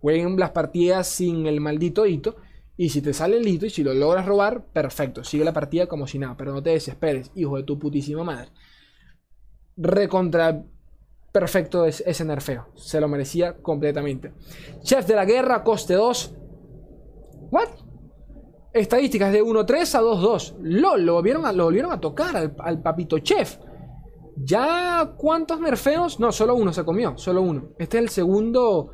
jueguen 0.00 0.38
las 0.38 0.50
partidas 0.50 1.06
sin 1.06 1.46
el 1.46 1.60
maldito 1.60 2.06
hito. 2.06 2.36
Y 2.76 2.90
si 2.90 3.02
te 3.02 3.12
sale 3.12 3.36
el 3.36 3.46
hito 3.46 3.66
y 3.66 3.70
si 3.70 3.82
lo 3.82 3.92
logras 3.92 4.26
robar, 4.26 4.64
perfecto, 4.64 5.22
sigue 5.22 5.44
la 5.44 5.52
partida 5.52 5.86
como 5.86 6.06
si 6.06 6.18
nada. 6.18 6.36
Pero 6.36 6.52
no 6.52 6.62
te 6.62 6.70
desesperes, 6.70 7.30
hijo 7.34 7.56
de 7.56 7.62
tu 7.62 7.78
putísima 7.78 8.24
madre. 8.24 8.50
Recontra 9.76 10.64
perfecto 11.32 11.84
ese 11.84 12.24
nerfeo. 12.24 12.68
Se 12.74 13.00
lo 13.00 13.08
merecía 13.08 13.56
completamente. 13.58 14.32
Chef 14.82 15.06
de 15.06 15.14
la 15.14 15.24
guerra, 15.24 15.62
coste 15.62 15.94
2. 15.94 16.34
¿What? 17.50 17.68
Estadísticas 18.72 19.32
de 19.32 19.42
1-3 19.42 19.94
a 19.94 20.00
2-2. 20.00 20.56
LOL, 20.60 21.04
lo 21.04 21.14
volvieron 21.14 21.44
a, 21.44 21.52
lo 21.52 21.64
volvieron 21.64 21.92
a 21.92 22.00
tocar 22.00 22.52
al, 22.58 22.82
papito 22.82 23.18
chef. 23.18 23.58
¿Ya 24.42 25.12
cuántos 25.16 25.60
nerfeos? 25.60 26.18
No, 26.18 26.32
solo 26.32 26.54
uno 26.54 26.72
se 26.72 26.84
comió, 26.84 27.18
solo 27.18 27.42
uno. 27.42 27.70
Este 27.78 27.98
es 27.98 28.04
el 28.04 28.08
segundo 28.08 28.90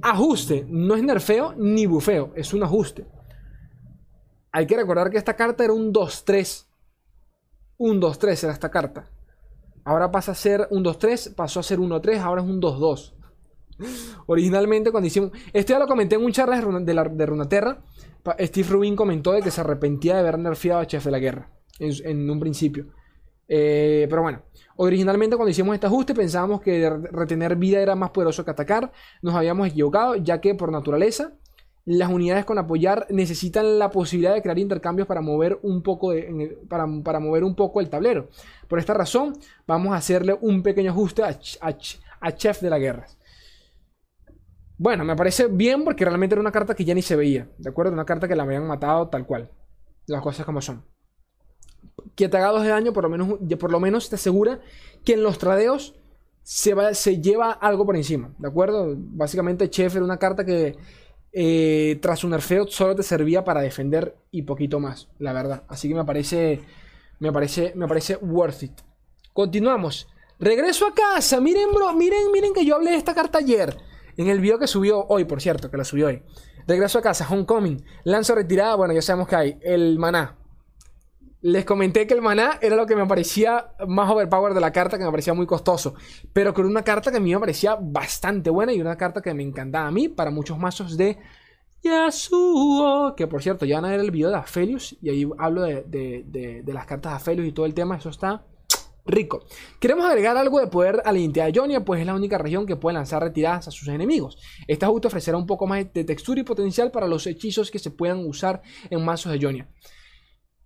ajuste. 0.00 0.64
No 0.68 0.94
es 0.94 1.02
nerfeo 1.02 1.54
ni 1.56 1.86
bufeo, 1.86 2.32
es 2.34 2.54
un 2.54 2.62
ajuste. 2.62 3.06
Hay 4.52 4.66
que 4.66 4.76
recordar 4.76 5.10
que 5.10 5.18
esta 5.18 5.36
carta 5.36 5.64
era 5.64 5.74
un 5.74 5.92
2-3. 5.92 6.66
Un 7.76 8.00
2-3 8.00 8.44
era 8.44 8.52
esta 8.52 8.70
carta. 8.70 9.10
Ahora 9.84 10.10
pasa 10.10 10.32
a 10.32 10.34
ser 10.34 10.66
un 10.70 10.82
2-3, 10.82 11.34
pasó 11.34 11.60
a 11.60 11.62
ser 11.62 11.78
1-3, 11.78 12.20
ahora 12.20 12.42
es 12.42 12.48
un 12.48 12.60
2-2. 12.60 13.14
Originalmente 14.26 14.90
cuando 14.90 15.08
hicimos... 15.08 15.30
Esto 15.52 15.74
ya 15.74 15.78
lo 15.78 15.86
comenté 15.86 16.16
en 16.16 16.24
un 16.24 16.32
charla 16.32 16.58
de, 16.58 16.94
la, 16.94 17.04
de 17.04 17.26
Runaterra. 17.26 17.82
Steve 18.38 18.68
Rubin 18.68 18.96
comentó 18.96 19.32
de 19.32 19.42
que 19.42 19.50
se 19.50 19.60
arrepentía 19.60 20.14
de 20.14 20.20
haber 20.20 20.38
nerfeado 20.38 20.80
a 20.80 20.86
Chef 20.86 21.04
de 21.04 21.10
la 21.10 21.18
Guerra. 21.18 21.50
En, 21.78 21.92
en 22.04 22.30
un 22.30 22.40
principio. 22.40 22.86
Eh, 23.52 24.06
pero 24.08 24.22
bueno. 24.22 24.42
Originalmente 24.76 25.36
cuando 25.36 25.50
hicimos 25.50 25.74
este 25.74 25.88
ajuste 25.88 26.14
pensábamos 26.14 26.62
que 26.62 26.88
re- 26.88 27.08
retener 27.12 27.56
vida 27.56 27.80
era 27.80 27.94
más 27.96 28.10
poderoso 28.10 28.44
que 28.44 28.50
atacar. 28.52 28.92
Nos 29.20 29.34
habíamos 29.34 29.68
equivocado 29.68 30.14
ya 30.16 30.40
que 30.40 30.54
por 30.54 30.70
naturaleza 30.72 31.32
las 31.84 32.08
unidades 32.10 32.44
con 32.44 32.56
apoyar 32.58 33.06
necesitan 33.10 33.78
la 33.78 33.90
posibilidad 33.90 34.34
de 34.34 34.42
crear 34.42 34.58
intercambios 34.58 35.08
para 35.08 35.20
mover 35.20 35.58
un 35.62 35.82
poco 35.82 36.12
de- 36.12 36.58
para, 36.68 36.86
para 37.04 37.20
mover 37.20 37.42
un 37.44 37.54
poco 37.56 37.80
el 37.80 37.90
tablero. 37.90 38.30
Por 38.68 38.78
esta 38.78 38.94
razón, 38.94 39.34
vamos 39.66 39.92
a 39.92 39.96
hacerle 39.96 40.38
un 40.40 40.62
pequeño 40.62 40.92
ajuste 40.92 41.22
a, 41.24 41.38
a 42.20 42.32
Chef 42.36 42.60
de 42.62 42.70
la 42.70 42.78
Guerra. 42.78 43.06
Bueno, 44.78 45.04
me 45.04 45.14
parece 45.16 45.48
bien 45.48 45.84
porque 45.84 46.04
realmente 46.04 46.34
era 46.34 46.40
una 46.40 46.52
carta 46.52 46.74
que 46.74 46.84
ya 46.84 46.94
ni 46.94 47.02
se 47.02 47.16
veía, 47.16 47.48
¿de 47.58 47.68
acuerdo? 47.68 47.92
Una 47.92 48.06
carta 48.06 48.26
que 48.28 48.36
la 48.36 48.44
habían 48.44 48.66
matado 48.66 49.08
tal 49.08 49.26
cual. 49.26 49.50
Las 50.06 50.22
cosas 50.22 50.46
como 50.46 50.62
son. 50.62 50.84
Que 52.16 52.28
te 52.28 52.36
haga 52.36 52.48
dos 52.48 52.62
de 52.62 52.68
daño, 52.68 52.92
por 52.92 53.04
lo 53.04 53.10
menos, 53.10 53.28
por 53.58 53.72
lo 53.72 53.80
menos 53.80 54.08
te 54.08 54.16
asegura 54.16 54.60
que 55.04 55.14
en 55.14 55.22
los 55.22 55.38
tradeos 55.38 55.94
se, 56.42 56.74
va- 56.74 56.94
se 56.94 57.20
lleva 57.20 57.52
algo 57.52 57.86
por 57.86 57.96
encima, 57.96 58.34
¿de 58.38 58.48
acuerdo? 58.48 58.94
Básicamente 58.96 59.70
Chef 59.70 59.94
era 59.96 60.04
una 60.04 60.18
carta 60.18 60.44
que 60.44 60.76
eh, 61.32 61.98
tras 62.02 62.24
un 62.24 62.30
nerfeo 62.30 62.66
solo 62.66 62.94
te 62.96 63.02
servía 63.02 63.44
para 63.44 63.60
defender 63.60 64.16
y 64.30 64.42
poquito 64.42 64.80
más, 64.80 65.08
la 65.18 65.32
verdad. 65.32 65.62
Así 65.68 65.88
que 65.88 65.94
me 65.94 66.04
parece, 66.04 66.60
me 67.20 67.32
parece, 67.32 67.72
me 67.76 67.86
parece 67.86 68.16
worth 68.16 68.62
it. 68.64 68.72
Continuamos. 69.32 70.08
Regreso 70.38 70.86
a 70.86 70.94
casa. 70.94 71.40
Miren, 71.40 71.68
bro, 71.72 71.92
miren, 71.94 72.32
miren 72.32 72.52
que 72.52 72.64
yo 72.64 72.74
hablé 72.74 72.90
de 72.92 72.96
esta 72.96 73.14
carta 73.14 73.38
ayer. 73.38 73.76
En 74.16 74.26
el 74.28 74.40
video 74.40 74.58
que 74.58 74.66
subió 74.66 75.06
hoy, 75.06 75.24
por 75.24 75.40
cierto, 75.40 75.70
que 75.70 75.76
la 75.76 75.84
subió 75.84 76.08
hoy. 76.08 76.22
Regreso 76.66 76.98
a 76.98 77.02
casa, 77.02 77.26
Homecoming. 77.30 77.84
Lanzo 78.04 78.34
retirada, 78.34 78.74
bueno, 78.74 78.92
ya 78.94 79.02
sabemos 79.02 79.28
que 79.28 79.36
hay. 79.36 79.58
El 79.62 79.98
maná. 79.98 80.36
Les 81.42 81.64
comenté 81.64 82.06
que 82.06 82.12
el 82.14 82.20
maná 82.20 82.58
era 82.60 82.76
lo 82.76 82.84
que 82.86 82.94
me 82.94 83.06
parecía 83.06 83.72
más 83.88 84.10
overpower 84.10 84.52
de 84.52 84.60
la 84.60 84.72
carta, 84.72 84.98
que 84.98 85.04
me 85.04 85.10
parecía 85.10 85.32
muy 85.32 85.46
costoso. 85.46 85.94
Pero 86.34 86.52
con 86.52 86.66
una 86.66 86.82
carta 86.82 87.10
que 87.10 87.16
a 87.16 87.20
mí 87.20 87.32
me 87.32 87.40
parecía 87.40 87.78
bastante 87.80 88.50
buena 88.50 88.72
y 88.74 88.80
una 88.80 88.96
carta 88.96 89.22
que 89.22 89.32
me 89.32 89.42
encantaba 89.42 89.86
a 89.88 89.90
mí 89.90 90.08
para 90.08 90.30
muchos 90.30 90.58
mazos 90.58 90.98
de 90.98 91.18
Yasuo. 91.82 93.14
Que 93.16 93.26
por 93.26 93.42
cierto, 93.42 93.64
ya 93.64 93.76
van 93.76 93.86
a 93.86 93.90
ver 93.90 94.00
el 94.00 94.10
video 94.10 94.28
de 94.28 94.36
Aphelios 94.36 94.96
y 95.00 95.08
ahí 95.08 95.28
hablo 95.38 95.62
de, 95.62 95.82
de- 96.26 96.72
las 96.72 96.84
cartas 96.86 97.12
de 97.12 97.16
Aphelios 97.16 97.46
y 97.48 97.52
todo 97.52 97.64
el 97.66 97.72
tema. 97.74 97.96
Eso 97.96 98.10
está 98.10 98.44
rico. 99.06 99.44
Queremos 99.80 100.04
agregar 100.04 100.36
algo 100.36 100.60
de 100.60 100.66
poder 100.66 101.00
a 101.04 101.10
la 101.10 101.18
identidad 101.18 101.46
de 101.50 101.58
Jonia, 101.58 101.84
pues 101.84 102.00
es 102.00 102.06
la 102.06 102.14
única 102.14 102.36
región 102.36 102.66
que 102.66 102.76
puede 102.76 102.94
lanzar 102.94 103.22
retiradas 103.22 103.66
a 103.66 103.70
sus 103.70 103.88
enemigos. 103.88 104.36
Este 104.68 104.84
ajuste 104.84 105.08
ofrecerá 105.08 105.38
un 105.38 105.46
poco 105.46 105.66
más 105.66 105.90
de 105.92 106.04
textura 106.04 106.40
y 106.40 106.44
potencial 106.44 106.90
para 106.90 107.08
los 107.08 107.26
hechizos 107.26 107.70
que 107.70 107.78
se 107.78 107.90
puedan 107.90 108.18
usar 108.26 108.60
en 108.90 109.02
mazos 109.02 109.32
de 109.32 109.40
Jonia. 109.40 109.68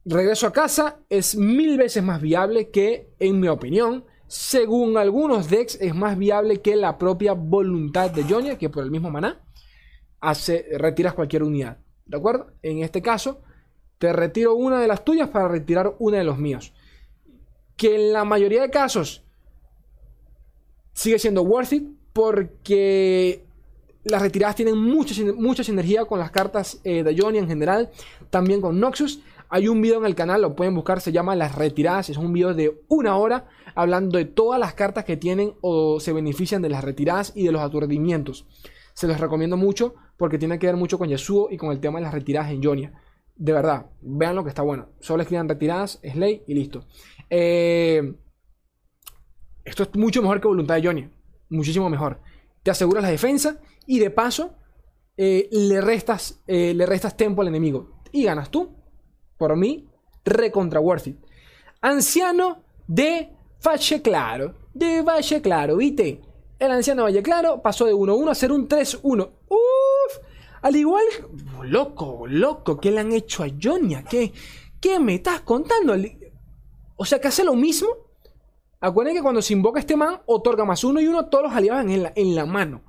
Regreso 0.05 0.47
a 0.47 0.53
casa 0.53 0.99
es 1.09 1.37
mil 1.37 1.79
veces 1.79 2.03
más 2.03 2.21
viable 2.21 2.71
que, 2.71 3.09
en 3.19 3.41
mi 3.41 3.49
opinión, 3.49 4.05
según 4.27 4.99
algunos 4.99 5.49
decks, 5.49 5.79
es 5.81 5.95
más 5.95 6.19
viable 6.19 6.61
que 6.61 6.77
la 6.77 6.99
propia 6.99 7.33
voluntad 7.33 8.11
de 8.11 8.25
Jonia, 8.25 8.59
que 8.59 8.69
por 8.69 8.85
el 8.85 8.91
mismo 8.91 9.11
maná 9.11 9.41
hace, 10.21 10.67
retiras 10.79 11.15
cualquier 11.15 11.43
unidad. 11.43 11.79
¿De 12.07 12.17
acuerdo? 12.17 12.53
En 12.63 12.83
este 12.83 13.01
caso, 13.01 13.43
te 13.99 14.13
retiro 14.13 14.55
una 14.55 14.81
de 14.81 14.89
las 14.89 15.05
tuyas 15.05 15.29
para 15.29 15.49
retirar 15.49 15.95
una 15.99 16.19
de 16.19 16.25
los 16.25 16.39
míos. 16.39 16.75
Que 17.77 17.95
en 17.95 18.13
la 18.13 18.25
mayoría 18.25 18.63
de 18.63 18.71
casos 18.71 19.25
sigue 20.93 21.19
siendo 21.19 21.43
worth 21.43 21.73
it 21.73 21.89
porque 22.13 23.45
las 24.05 24.23
retiradas 24.23 24.57
tienen 24.57 24.77
mucha, 24.77 25.15
mucha 25.35 25.65
sinergia 25.65 26.05
con 26.05 26.19
las 26.19 26.31
cartas 26.31 26.81
eh, 26.85 27.03
de 27.03 27.17
Johnny 27.19 27.39
en 27.39 27.49
general, 27.49 27.91
también 28.31 28.61
con 28.61 28.79
Noxus. 28.79 29.21
Hay 29.55 29.69
un 29.69 29.81
video 29.81 30.01
en 30.01 30.07
el 30.07 30.17
canal, 30.17 30.43
lo 30.43 30.57
pueden 30.57 30.75
buscar, 30.75 31.01
se 31.01 31.13
llama 31.13 31.37
Las 31.37 31.55
retiradas, 31.55 32.11
es 32.11 32.17
un 32.17 32.33
video 32.33 32.55
de 32.55 32.83
una 32.89 33.17
hora 33.17 33.47
hablando 33.77 34.19
de 34.19 34.25
todas 34.25 34.59
las 34.59 34.75
cartas 34.75 35.05
que 35.05 35.17
tienen 35.17 35.55
o 35.61 36.01
se 36.01 36.13
benefician 36.13 36.61
de 36.61 36.69
las 36.69 36.83
retiradas 36.83 37.31
y 37.37 37.45
de 37.45 37.53
los 37.53 37.63
aturdimientos. 37.63 38.49
Se 38.95 39.07
los 39.07 39.21
recomiendo 39.21 39.57
mucho 39.57 39.95
porque 40.17 40.39
tiene 40.39 40.59
que 40.59 40.67
ver 40.67 40.75
mucho 40.75 40.99
con 40.99 41.09
Yasuo 41.09 41.53
y 41.53 41.57
con 41.57 41.71
el 41.71 41.79
tema 41.79 42.01
de 42.01 42.03
las 42.03 42.13
retiradas 42.13 42.51
en 42.51 42.65
Jonia. 42.65 43.01
De 43.37 43.53
verdad, 43.53 43.87
vean 44.01 44.35
lo 44.35 44.43
que 44.43 44.49
está 44.49 44.63
bueno. 44.63 44.89
Solo 44.99 45.23
escriban 45.23 45.49
retiradas, 45.49 46.01
Slay 46.03 46.43
y 46.49 46.55
listo. 46.55 46.87
Eh, 47.31 48.13
esto 49.65 49.85
es 49.85 49.95
mucho 49.95 50.21
mejor 50.21 50.41
que 50.41 50.49
voluntad 50.49 50.75
de 50.75 50.85
Johnny. 50.85 51.09
Muchísimo 51.51 51.89
mejor. 51.89 52.21
Te 52.65 52.73
aseguras 52.73 53.05
la 53.05 53.11
defensa 53.11 53.61
y 53.87 54.01
de 54.01 54.11
paso 54.11 54.57
eh, 55.17 55.49
le, 55.53 55.81
restas, 55.81 56.43
eh, 56.49 56.75
le 56.75 56.87
restas 56.87 57.17
tempo 57.17 57.41
al 57.41 57.47
enemigo. 57.47 58.01
Y 58.11 58.25
ganas 58.25 58.51
tú. 58.51 58.83
Por 59.45 59.57
mí, 59.57 59.87
recontra 60.25 60.81
worth 60.81 61.09
it. 61.09 61.19
Anciano 61.83 62.63
de 62.87 63.29
Valle 63.63 64.01
Claro. 64.01 64.55
De 64.73 65.03
Valle 65.03 65.43
Claro, 65.43 65.77
¿viste? 65.77 66.23
El 66.59 66.71
anciano 66.71 67.03
Valle 67.03 67.23
Claro 67.23 67.61
pasó 67.61 67.85
de 67.85 67.93
1-1 67.93 68.31
a 68.31 68.35
ser 68.35 68.53
un 68.53 68.67
3-1. 68.67 69.31
Uf. 69.51 70.19
Al 70.63 70.77
igual... 70.77 71.05
Loco, 71.65 72.27
loco, 72.27 72.81
¿qué 72.81 72.91
le 72.91 73.01
han 73.01 73.13
hecho 73.13 73.43
a 73.43 73.49
Jonia? 73.63 74.03
¿Qué, 74.09 74.33
¿Qué 74.81 74.99
me 74.99 75.17
estás 75.17 75.43
contando? 75.43 75.95
O 76.97 77.05
sea, 77.05 77.21
que 77.21 77.29
hace 77.29 77.45
lo 77.45 77.55
mismo. 77.55 77.89
Acuérdense 78.81 79.19
que 79.19 79.23
cuando 79.23 79.43
se 79.43 79.53
invoca 79.53 79.79
este 79.79 79.95
man, 79.95 80.23
otorga 80.25 80.65
más 80.65 80.83
uno 80.85 81.03
y 81.03 81.07
uno 81.07 81.27
todos 81.27 81.45
los 81.45 81.53
aliados 81.53 81.85
en 81.85 82.03
la, 82.03 82.15
en 82.17 82.35
la 82.35 82.47
mano. 82.47 82.81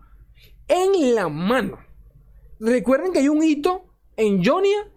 En 0.70 1.16
la 1.16 1.28
mano. 1.28 1.80
Recuerden 2.62 3.12
que 3.12 3.20
hay 3.20 3.28
un 3.28 3.44
hito 3.44 3.88
en 4.16 4.42
Jonia 4.42 4.90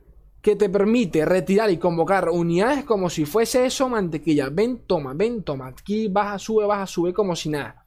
que 0.43 0.57
te 0.57 0.69
permite 0.69 1.25
retirar 1.25 1.71
y 1.71 1.79
convocar 1.79 2.29
unidades 2.29 2.85
como 2.85 3.11
si 3.11 3.25
fuese 3.25 3.67
eso 3.67 3.89
mantequilla. 3.89 4.49
Ven, 4.51 4.85
toma, 4.87 5.13
ven, 5.15 5.43
toma. 5.43 5.69
Aquí 5.69 6.09
baja, 6.09 6.39
sube, 6.39 6.67
baja, 6.67 6.87
sube 6.87 7.13
como 7.13 7.35
si 7.35 7.49
nada. 7.49 7.85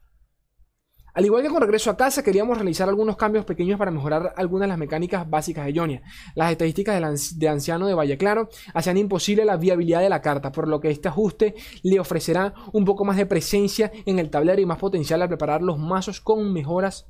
Al 1.14 1.26
igual 1.26 1.42
que 1.42 1.50
con 1.50 1.60
regreso 1.60 1.90
a 1.90 1.96
casa, 1.96 2.22
queríamos 2.22 2.56
realizar 2.56 2.88
algunos 2.88 3.16
cambios 3.16 3.44
pequeños 3.44 3.78
para 3.78 3.90
mejorar 3.90 4.32
algunas 4.34 4.62
de 4.62 4.68
las 4.68 4.78
mecánicas 4.78 5.28
básicas 5.28 5.66
de 5.66 5.78
Jonia. 5.78 6.02
Las 6.34 6.50
estadísticas 6.50 7.38
de 7.38 7.48
anciano 7.48 7.86
de 7.86 7.92
Valle 7.92 8.16
Claro 8.16 8.48
hacían 8.72 8.96
imposible 8.96 9.44
la 9.44 9.58
viabilidad 9.58 10.00
de 10.00 10.08
la 10.08 10.22
carta, 10.22 10.50
por 10.52 10.68
lo 10.68 10.80
que 10.80 10.90
este 10.90 11.08
ajuste 11.08 11.54
le 11.82 12.00
ofrecerá 12.00 12.54
un 12.72 12.86
poco 12.86 13.04
más 13.04 13.18
de 13.18 13.26
presencia 13.26 13.92
en 14.06 14.18
el 14.18 14.30
tablero 14.30 14.62
y 14.62 14.66
más 14.66 14.78
potencial 14.78 15.20
al 15.20 15.28
preparar 15.28 15.60
los 15.60 15.78
mazos 15.78 16.22
con 16.22 16.50
mejoras. 16.50 17.06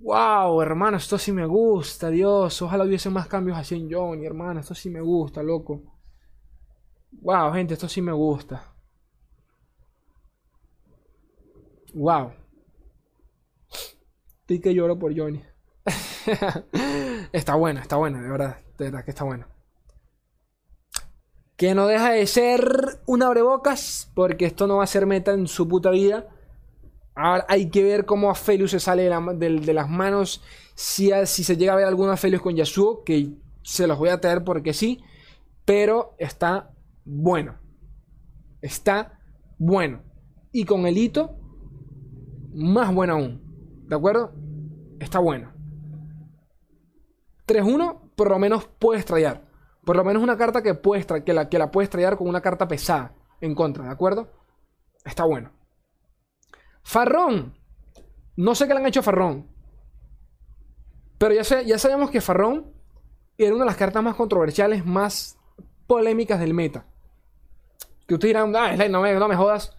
Wow, 0.00 0.62
hermano, 0.62 0.96
esto 0.96 1.18
sí 1.18 1.30
me 1.30 1.44
gusta, 1.44 2.08
Dios. 2.08 2.62
Ojalá 2.62 2.84
hubiese 2.84 3.10
más 3.10 3.26
cambios 3.26 3.58
así 3.58 3.74
en 3.74 3.90
Johnny, 3.92 4.24
hermano. 4.24 4.60
Esto 4.60 4.74
sí 4.74 4.88
me 4.88 5.00
gusta, 5.02 5.42
loco. 5.42 5.82
Wow, 7.12 7.52
gente, 7.52 7.74
esto 7.74 7.86
sí 7.86 8.00
me 8.00 8.12
gusta. 8.12 8.74
Wow. 11.92 12.32
Estoy 14.40 14.60
que 14.60 14.74
lloro 14.74 14.98
por 14.98 15.16
Johnny. 15.16 15.44
está 17.32 17.54
buena, 17.56 17.82
está 17.82 17.96
buena, 17.96 18.22
de 18.22 18.30
verdad. 18.30 18.58
De 18.78 18.86
verdad 18.86 19.04
que 19.04 19.10
está 19.10 19.24
buena. 19.24 19.48
Que 21.56 21.74
no 21.74 21.86
deja 21.86 22.12
de 22.12 22.26
ser 22.26 23.02
un 23.06 23.22
abrebocas, 23.22 24.10
porque 24.14 24.46
esto 24.46 24.66
no 24.66 24.78
va 24.78 24.84
a 24.84 24.86
ser 24.86 25.04
meta 25.04 25.32
en 25.32 25.46
su 25.46 25.68
puta 25.68 25.90
vida. 25.90 26.26
Ahora 27.14 27.44
hay 27.48 27.68
que 27.70 27.82
ver 27.82 28.06
cómo 28.06 28.30
Aphelios 28.30 28.70
se 28.70 28.80
sale 28.80 29.02
de, 29.04 29.10
la- 29.10 29.20
de- 29.34 29.60
de 29.60 29.74
las 29.74 29.88
manos. 29.88 30.42
Si, 30.74 31.12
a- 31.12 31.26
se 31.26 31.56
llega 31.56 31.72
a 31.72 31.76
ver 31.76 31.86
algún 31.86 32.08
Aphelios 32.10 32.42
con 32.42 32.54
Yasuo, 32.56 33.04
que 33.04 33.30
se 33.62 33.86
los 33.86 33.98
voy 33.98 34.08
a 34.10 34.20
traer 34.20 34.44
porque 34.44 34.72
sí. 34.72 35.02
Pero 35.64 36.14
está 36.18 36.70
bueno. 37.04 37.56
Está 38.62 39.18
bueno. 39.58 40.02
Y 40.52 40.64
con 40.64 40.86
el 40.86 40.98
hito, 40.98 41.36
más 42.54 42.92
bueno 42.94 43.14
aún. 43.14 43.84
¿De 43.88 43.96
acuerdo? 43.96 44.32
Está 44.98 45.18
bueno. 45.18 45.52
3-1, 47.46 48.00
por 48.16 48.30
lo 48.30 48.38
menos 48.38 48.68
puedes 48.78 49.04
traer. 49.04 49.42
Por 49.84 49.96
lo 49.96 50.04
menos 50.04 50.22
una 50.22 50.36
carta 50.36 50.62
que, 50.62 50.74
puedes 50.74 51.06
que, 51.24 51.32
la, 51.32 51.48
que 51.48 51.58
la 51.58 51.70
puedes 51.70 51.90
traer 51.90 52.16
con 52.16 52.28
una 52.28 52.40
carta 52.40 52.68
pesada 52.68 53.14
en 53.40 53.54
contra, 53.54 53.84
¿de 53.84 53.90
acuerdo? 53.90 54.28
Está 55.04 55.24
bueno. 55.24 55.50
Farrón. 56.82 57.54
No 58.36 58.54
sé 58.54 58.66
qué 58.66 58.74
le 58.74 58.80
han 58.80 58.86
hecho 58.86 59.00
a 59.00 59.04
Farrón. 59.04 59.46
Pero 61.18 61.34
ya, 61.34 61.44
sé- 61.44 61.64
ya 61.66 61.78
sabemos 61.78 62.10
que 62.10 62.20
Farrón 62.20 62.72
era 63.36 63.54
una 63.54 63.64
de 63.64 63.70
las 63.70 63.76
cartas 63.76 64.02
más 64.02 64.16
controversiales, 64.16 64.84
más 64.86 65.38
polémicas 65.86 66.40
del 66.40 66.54
meta. 66.54 66.86
Que 68.06 68.14
ustedes 68.14 68.30
dirán, 68.34 68.54
ah, 68.56 68.74
no 68.88 69.02
me, 69.02 69.12
no 69.14 69.28
me 69.28 69.36
jodas. 69.36 69.76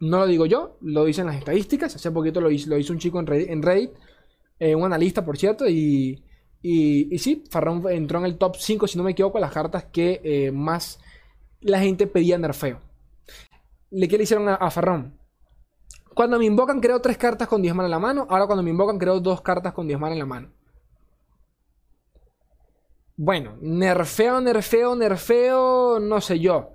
No 0.00 0.18
lo 0.20 0.26
digo 0.26 0.46
yo, 0.46 0.78
lo 0.80 1.04
dicen 1.04 1.26
las 1.26 1.36
estadísticas. 1.36 1.94
Hace 1.94 2.10
poquito 2.10 2.40
lo 2.40 2.50
hizo, 2.50 2.68
lo 2.68 2.76
hizo 2.78 2.92
un 2.92 2.98
chico 2.98 3.20
en 3.20 3.26
Reddit, 3.26 3.94
en 4.58 4.70
eh, 4.70 4.74
un 4.74 4.84
analista, 4.84 5.24
por 5.24 5.38
cierto, 5.38 5.68
y, 5.68 6.24
y, 6.60 7.14
y 7.14 7.18
sí, 7.18 7.44
Farrón 7.50 7.82
entró 7.88 8.18
en 8.18 8.24
el 8.26 8.36
top 8.36 8.56
5, 8.58 8.86
si 8.88 8.98
no 8.98 9.04
me 9.04 9.12
equivoco, 9.12 9.38
las 9.38 9.52
cartas 9.52 9.84
que 9.84 10.20
eh, 10.24 10.50
más 10.52 10.98
la 11.60 11.78
gente 11.80 12.06
pedía 12.08 12.36
nerfeo. 12.36 12.80
¿Le 13.90 14.08
qué 14.08 14.16
le 14.16 14.24
hicieron 14.24 14.48
a, 14.48 14.54
a 14.56 14.70
Farrón? 14.70 15.18
Cuando 16.14 16.38
me 16.38 16.44
invocan 16.44 16.80
creo 16.80 17.00
tres 17.00 17.16
cartas 17.16 17.48
con 17.48 17.62
10 17.62 17.74
mana 17.74 17.86
en 17.86 17.92
la 17.92 17.98
mano. 17.98 18.26
Ahora 18.28 18.46
cuando 18.46 18.62
me 18.62 18.70
invocan 18.70 18.98
creo 18.98 19.20
dos 19.20 19.40
cartas 19.40 19.72
con 19.72 19.86
10 19.86 19.98
mana 19.98 20.12
en 20.12 20.18
la 20.18 20.26
mano. 20.26 20.48
Bueno, 23.16 23.56
nerfeo, 23.60 24.40
nerfeo, 24.40 24.96
nerfeo, 24.96 26.00
no 26.00 26.20
sé 26.20 26.40
yo. 26.40 26.72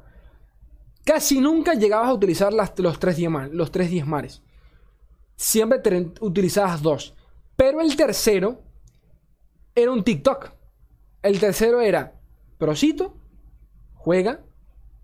Casi 1.04 1.40
nunca 1.40 1.74
llegabas 1.74 2.10
a 2.10 2.14
utilizar 2.14 2.54
los, 2.54 3.00
tres 3.00 3.18
diezmares, 3.18 3.54
los 3.54 3.72
tres 3.72 3.90
diezmares. 3.90 4.44
Siempre 5.36 5.80
utilizabas 6.22 6.82
dos. 6.82 7.16
Pero 7.56 7.82
el 7.82 7.96
tercero 7.96 8.62
era 9.74 9.92
un 9.92 10.04
TikTok. 10.04 10.52
El 11.24 11.40
tercero 11.40 11.82
era, 11.82 12.20
prosito, 12.58 13.18
juega, 13.94 14.42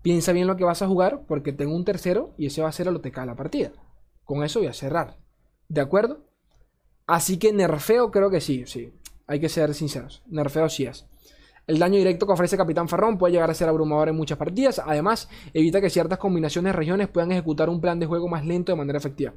piensa 0.02 0.32
bien 0.32 0.46
lo 0.46 0.56
que 0.56 0.64
vas 0.64 0.82
a 0.82 0.86
jugar, 0.86 1.22
porque 1.26 1.52
tengo 1.52 1.74
un 1.74 1.84
tercero 1.84 2.34
y 2.38 2.46
ese 2.46 2.62
va 2.62 2.68
a 2.68 2.72
ser 2.72 2.88
a 2.88 2.92
lo 2.92 3.02
que 3.02 3.12
cae 3.12 3.26
la 3.26 3.34
partida. 3.34 3.72
Con 4.24 4.42
eso 4.42 4.60
voy 4.60 4.68
a 4.68 4.72
cerrar. 4.72 5.16
¿De 5.68 5.80
acuerdo? 5.80 6.24
Así 7.06 7.38
que 7.38 7.52
nerfeo 7.52 8.10
creo 8.10 8.30
que 8.30 8.40
sí, 8.40 8.64
sí. 8.66 8.92
Hay 9.26 9.40
que 9.40 9.48
ser 9.48 9.74
sinceros. 9.74 10.22
Nerfeo 10.26 10.68
sí 10.68 10.86
es. 10.86 11.06
El 11.66 11.78
daño 11.78 11.96
directo 11.96 12.26
que 12.26 12.32
ofrece 12.32 12.56
Capitán 12.56 12.88
Farrón 12.88 13.16
puede 13.16 13.32
llegar 13.32 13.50
a 13.50 13.54
ser 13.54 13.68
abrumador 13.68 14.10
en 14.10 14.16
muchas 14.16 14.36
partidas. 14.36 14.82
Además, 14.84 15.28
evita 15.54 15.80
que 15.80 15.88
ciertas 15.88 16.18
combinaciones 16.18 16.72
de 16.72 16.78
regiones 16.78 17.08
puedan 17.08 17.32
ejecutar 17.32 17.70
un 17.70 17.80
plan 17.80 17.98
de 17.98 18.06
juego 18.06 18.28
más 18.28 18.44
lento 18.44 18.72
de 18.72 18.76
manera 18.76 18.98
efectiva. 18.98 19.32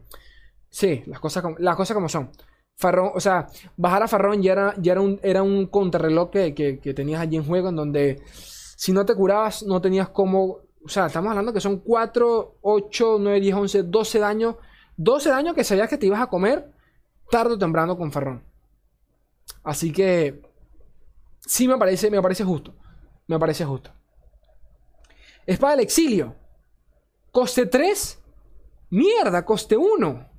Sí, 0.70 1.04
las 1.06 1.20
cosas, 1.20 1.44
las 1.60 1.76
cosas 1.76 1.96
como 1.96 2.10
son. 2.10 2.30
Farrón, 2.76 3.12
o 3.16 3.20
sea, 3.20 3.48
bajar 3.78 4.04
a 4.04 4.08
Farrón 4.08 4.42
ya 4.42 4.52
era, 4.52 4.74
ya 4.78 4.92
era, 4.92 5.02
un, 5.02 5.20
era 5.24 5.42
un 5.42 5.68
contrarreloj 5.68 6.30
que, 6.30 6.54
que, 6.54 6.94
tenías 6.94 7.22
allí 7.22 7.38
en 7.38 7.46
juego 7.46 7.70
en 7.70 7.76
donde 7.76 8.22
si 8.26 8.92
no 8.92 9.06
te 9.06 9.16
curabas 9.16 9.64
no 9.64 9.82
tenías 9.82 10.10
como... 10.10 10.60
O 10.86 10.90
sea, 10.90 11.08
estamos 11.08 11.30
hablando 11.32 11.52
que 11.52 11.60
son 11.60 11.80
4, 11.80 12.58
8, 12.62 13.18
9, 13.20 13.40
10, 13.40 13.56
11, 13.56 13.84
12 13.84 14.20
daños 14.20 14.56
12 14.98 15.30
daños 15.30 15.56
que 15.56 15.64
sabías 15.64 15.90
que 15.90 15.98
te 15.98 16.08
ibas 16.08 16.22
a 16.22 16.28
comer 16.28 16.72
tarde 17.30 17.54
o 17.54 17.58
temprano 17.58 17.98
con 17.98 18.12
Ferrón. 18.12 18.44
Así 19.64 19.92
que 19.92 20.42
sí 21.46 21.68
me 21.68 21.78
parece, 21.78 22.10
me 22.10 22.22
parece 22.22 22.44
justo. 22.44 22.74
Me 23.28 23.38
parece 23.38 23.66
justo. 23.66 23.92
Espada 25.46 25.76
del 25.76 25.86
exilio. 25.86 26.36
Coste 27.32 27.66
3. 27.66 28.24
Mierda, 28.90 29.46
coste 29.46 29.78
1. 29.78 30.30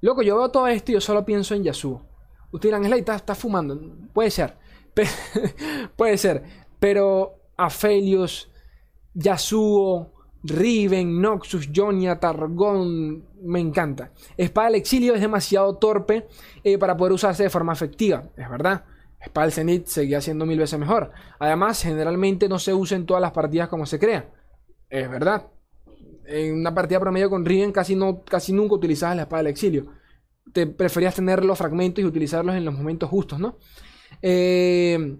Loco, 0.00 0.22
yo 0.22 0.36
veo 0.36 0.50
todo 0.50 0.66
esto 0.68 0.92
y 0.92 0.94
yo 0.94 1.00
solo 1.00 1.24
pienso 1.24 1.54
en 1.54 1.64
Yasuo. 1.64 2.06
Ustedes 2.52 2.70
dirán, 2.70 2.84
Slay, 2.84 3.00
está, 3.00 3.16
está 3.16 3.34
fumando. 3.34 3.78
Puede 4.12 4.30
ser. 4.30 4.56
puede 5.96 6.16
ser. 6.16 6.44
Pero 6.78 7.40
Aphelios, 7.56 8.50
Yasuo, 9.14 10.12
Riven, 10.42 11.20
Noxus, 11.20 11.70
Jonia, 11.74 12.18
Targón, 12.20 13.24
me 13.42 13.60
encanta. 13.60 14.12
Espada 14.36 14.68
del 14.68 14.76
Exilio 14.76 15.14
es 15.14 15.20
demasiado 15.20 15.76
torpe 15.76 16.26
eh, 16.62 16.78
para 16.78 16.96
poder 16.96 17.12
usarse 17.12 17.42
de 17.42 17.50
forma 17.50 17.72
efectiva, 17.72 18.24
es 18.36 18.48
verdad. 18.48 18.84
Espada 19.20 19.46
del 19.46 19.52
Zenith 19.52 19.86
seguía 19.86 20.20
siendo 20.20 20.46
mil 20.46 20.58
veces 20.58 20.78
mejor. 20.78 21.10
Además, 21.38 21.82
generalmente 21.82 22.48
no 22.48 22.58
se 22.58 22.72
usa 22.74 22.96
en 22.96 23.06
todas 23.06 23.20
las 23.20 23.32
partidas 23.32 23.68
como 23.68 23.86
se 23.86 23.98
crea. 23.98 24.30
Es 24.88 25.10
verdad. 25.10 25.48
En 26.26 26.54
una 26.54 26.74
partida 26.74 27.00
promedio 27.00 27.30
con 27.30 27.44
Riven 27.44 27.72
casi, 27.72 27.96
no, 27.96 28.22
casi 28.22 28.52
nunca 28.52 28.74
utilizabas 28.74 29.16
la 29.16 29.22
espada 29.22 29.42
del 29.42 29.52
exilio. 29.52 29.86
Te 30.52 30.66
preferías 30.66 31.14
tener 31.14 31.44
los 31.44 31.58
fragmentos 31.58 32.02
y 32.02 32.06
utilizarlos 32.06 32.54
en 32.54 32.64
los 32.64 32.74
momentos 32.74 33.10
justos, 33.10 33.40
¿no? 33.40 33.56
Eh, 34.22 35.18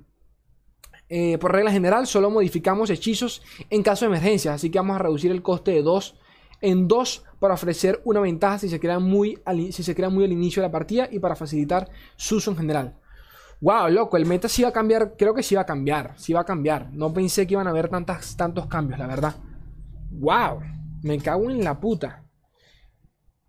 eh, 1.08 1.38
por 1.38 1.52
regla 1.52 1.70
general, 1.70 2.06
solo 2.06 2.30
modificamos 2.30 2.90
hechizos 2.90 3.42
en 3.70 3.82
caso 3.82 4.04
de 4.04 4.10
emergencia, 4.10 4.54
así 4.54 4.70
que 4.70 4.78
vamos 4.78 4.96
a 4.96 5.00
reducir 5.00 5.30
el 5.30 5.42
coste 5.42 5.70
de 5.70 5.82
2 5.82 6.16
en 6.62 6.88
2 6.88 7.24
para 7.38 7.54
ofrecer 7.54 8.00
una 8.04 8.20
ventaja 8.20 8.58
si 8.58 8.68
se, 8.68 8.80
crea 8.80 8.98
muy 8.98 9.38
al, 9.44 9.72
si 9.72 9.82
se 9.82 10.08
muy 10.08 10.24
al 10.24 10.32
inicio 10.32 10.62
de 10.62 10.68
la 10.68 10.72
partida 10.72 11.08
y 11.10 11.18
para 11.18 11.36
facilitar 11.36 11.88
su 12.16 12.36
uso 12.36 12.50
en 12.50 12.56
general. 12.56 12.96
Wow, 13.60 13.88
loco, 13.88 14.16
el 14.16 14.26
meta 14.26 14.48
sí 14.48 14.62
va 14.62 14.68
a 14.68 14.72
cambiar, 14.72 15.14
creo 15.16 15.32
que 15.32 15.42
sí 15.42 15.54
va 15.54 15.62
a 15.62 15.66
cambiar, 15.66 16.14
sí 16.16 16.32
va 16.32 16.40
a 16.40 16.44
cambiar. 16.44 16.92
No 16.92 17.12
pensé 17.12 17.46
que 17.46 17.54
iban 17.54 17.66
a 17.66 17.70
haber 17.70 17.88
tantas, 17.88 18.36
tantos 18.36 18.66
cambios, 18.66 18.98
la 18.98 19.06
verdad. 19.06 19.34
Wow, 20.10 20.60
me 21.02 21.18
cago 21.18 21.50
en 21.50 21.64
la 21.64 21.80
puta. 21.80 22.24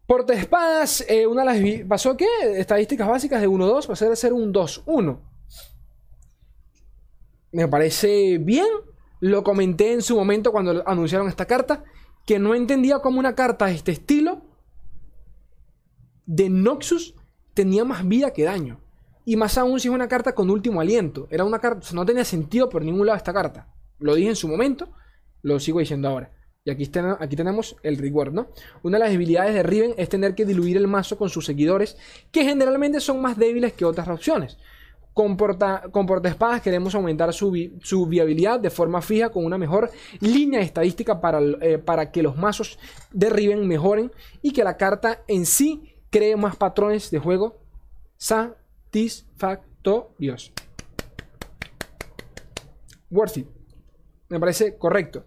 Porte 0.06 0.34
espadas, 0.34 1.04
eh, 1.10 1.28
una 1.28 1.44
de 1.44 1.80
las... 1.80 1.88
¿Pasó 1.88 2.16
qué? 2.16 2.28
Estadísticas 2.56 3.08
básicas 3.08 3.42
de 3.42 3.50
1-2 3.50 3.88
pasó 3.88 4.10
a 4.10 4.16
ser 4.16 4.32
un 4.32 4.54
2-1 4.54 5.27
me 7.58 7.68
parece 7.68 8.38
bien. 8.38 8.68
Lo 9.20 9.44
comenté 9.44 9.92
en 9.92 10.04
su 10.04 10.16
momento 10.16 10.52
cuando 10.52 10.88
anunciaron 10.88 11.28
esta 11.28 11.46
carta, 11.46 11.84
que 12.24 12.38
no 12.38 12.54
entendía 12.54 13.00
cómo 13.00 13.18
una 13.18 13.34
carta 13.34 13.66
de 13.66 13.74
este 13.74 13.92
estilo 13.94 14.44
de 16.28 16.52
Noxus 16.52 17.16
tenía 17.56 17.84
más 17.84 18.08
vida 18.08 18.32
que 18.32 18.44
daño. 18.44 18.80
Y 19.26 19.38
más 19.38 19.58
aún 19.58 19.80
si 19.80 19.88
es 19.88 19.94
una 19.94 20.08
carta 20.08 20.36
con 20.36 20.52
último 20.52 20.82
aliento. 20.82 21.28
Era 21.32 21.46
una 21.46 21.58
carta, 21.58 21.88
no 21.94 22.06
tenía 22.06 22.24
sentido 22.26 22.70
por 22.70 22.84
ningún 22.84 23.08
lado 23.08 23.18
esta 23.18 23.34
carta. 23.34 23.74
Lo 23.98 24.14
dije 24.14 24.30
en 24.30 24.36
su 24.36 24.48
momento, 24.48 24.90
lo 25.42 25.60
sigo 25.60 25.80
diciendo 25.80 26.10
ahora. 26.10 26.32
Y 26.64 26.70
aquí, 26.70 26.92
aquí 27.20 27.36
tenemos 27.36 27.76
el 27.82 27.98
reward, 27.98 28.34
¿no? 28.34 28.50
Una 28.84 29.00
de 29.00 29.04
las 29.06 29.12
debilidades 29.12 29.56
de 29.56 29.64
Riven 29.64 29.96
es 29.98 30.10
tener 30.10 30.36
que 30.36 30.46
diluir 30.46 30.78
el 30.78 30.88
mazo 30.88 31.18
con 31.18 31.30
sus 31.30 31.48
seguidores, 31.48 31.98
que 32.32 32.44
generalmente 32.44 33.00
son 33.00 33.20
más 33.20 33.36
débiles 33.36 33.74
que 33.74 33.84
otras 33.84 34.08
opciones. 34.10 34.60
Con, 35.18 35.36
queremos 36.62 36.94
aumentar 36.94 37.34
su, 37.34 37.52
viabilidad 38.08 38.60
de 38.60 38.70
forma 38.70 39.02
fija 39.02 39.32
con 39.32 39.46
una 39.46 39.58
mejor 39.58 39.90
línea 40.20 40.62
estadística 40.62 41.20
para, 41.20 41.40
eh, 41.40 41.80
para 41.80 42.12
que 42.12 42.22
los 42.22 42.38
mazos 42.38 42.78
derriben, 43.12 43.68
mejoren 43.68 44.12
y 44.44 44.54
que 44.54 44.64
la 44.64 44.78
carta 44.78 45.24
en 45.28 45.48
sí 45.48 45.96
cree 46.12 46.36
más 46.36 46.56
patrones 46.56 47.10
de 47.10 47.18
juego 47.18 47.58
satisfactorios. 48.18 50.54
Worth 53.10 53.38
it. 53.38 53.48
Me 54.30 54.40
parece 54.40 54.78
correcto. 54.78 55.26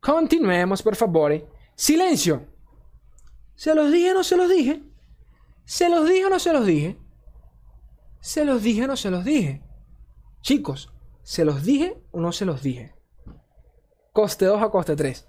Continuemos, 0.00 0.82
por 0.82 0.96
favor. 0.96 1.46
Silencio. 1.74 2.46
¿Se 3.54 3.74
los 3.74 3.92
dije 3.92 4.12
o 4.12 4.14
no 4.14 4.24
se 4.24 4.38
los 4.38 4.48
dije? 4.48 4.82
¿Se 5.66 5.90
los 5.90 6.08
dije 6.08 6.24
o 6.24 6.30
no 6.30 6.38
se 6.38 6.54
los 6.54 6.64
dije? 6.64 6.96
¿Se 8.20 8.44
los 8.44 8.62
dije 8.62 8.84
o 8.84 8.86
no 8.86 8.96
se 8.96 9.10
los 9.10 9.24
dije? 9.24 9.62
Chicos, 10.40 10.92
¿se 11.22 11.44
los 11.44 11.64
dije 11.64 11.98
o 12.10 12.20
no 12.20 12.32
se 12.32 12.44
los 12.44 12.62
dije? 12.62 12.94
Coste 14.12 14.46
2 14.46 14.60
a 14.62 14.70
coste 14.70 14.96
3. 14.96 15.26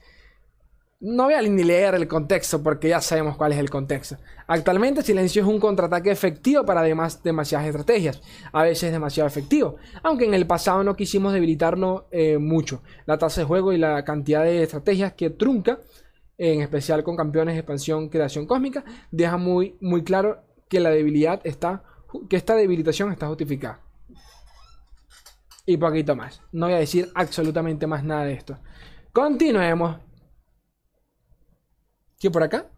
No 1.01 1.25
voy 1.25 1.35
a 1.35 1.41
ni 1.41 1.63
leer 1.63 1.95
el 1.95 2.09
contexto 2.09 2.61
porque 2.61 2.89
ya 2.89 2.99
sabemos 2.99 3.37
cuál 3.37 3.53
es 3.53 3.59
el 3.59 3.69
contexto. 3.69 4.17
Actualmente 4.47 5.01
Silencio 5.01 5.43
es 5.43 5.47
un 5.47 5.59
contraataque 5.59 6.11
efectivo 6.11 6.65
para 6.65 6.81
demasiadas 6.81 7.67
estrategias, 7.67 8.21
a 8.51 8.63
veces 8.63 8.91
demasiado 8.91 9.27
efectivo, 9.27 9.77
aunque 10.03 10.25
en 10.25 10.33
el 10.33 10.45
pasado 10.45 10.83
no 10.83 10.97
quisimos 10.97 11.31
debilitarlo 11.31 12.07
eh, 12.11 12.37
mucho. 12.37 12.81
La 13.05 13.17
tasa 13.17 13.41
de 13.41 13.47
juego 13.47 13.71
y 13.71 13.77
la 13.77 14.03
cantidad 14.03 14.43
de 14.43 14.63
estrategias 14.63 15.13
que 15.13 15.29
trunca, 15.29 15.79
en 16.37 16.61
especial 16.61 17.03
con 17.03 17.15
campeones 17.15 17.55
de 17.55 17.59
expansión 17.59 18.09
creación 18.09 18.45
cósmica, 18.45 18.83
deja 19.11 19.37
muy, 19.37 19.77
muy 19.79 20.03
claro 20.03 20.41
que 20.67 20.81
la 20.81 20.89
debilidad 20.89 21.39
está 21.45 21.83
que 22.29 22.35
esta 22.37 22.55
debilitación 22.55 23.11
está 23.11 23.27
justificada. 23.27 23.81
Y 25.65 25.77
poquito 25.77 26.15
más. 26.15 26.41
No 26.51 26.65
voy 26.65 26.75
a 26.75 26.79
decir 26.79 27.11
absolutamente 27.13 27.85
más 27.85 28.03
nada 28.03 28.25
de 28.25 28.33
esto. 28.33 28.57
Continuemos. 29.13 29.97
¿Qué 32.19 32.31
por 32.31 32.43
acá? 32.43 32.69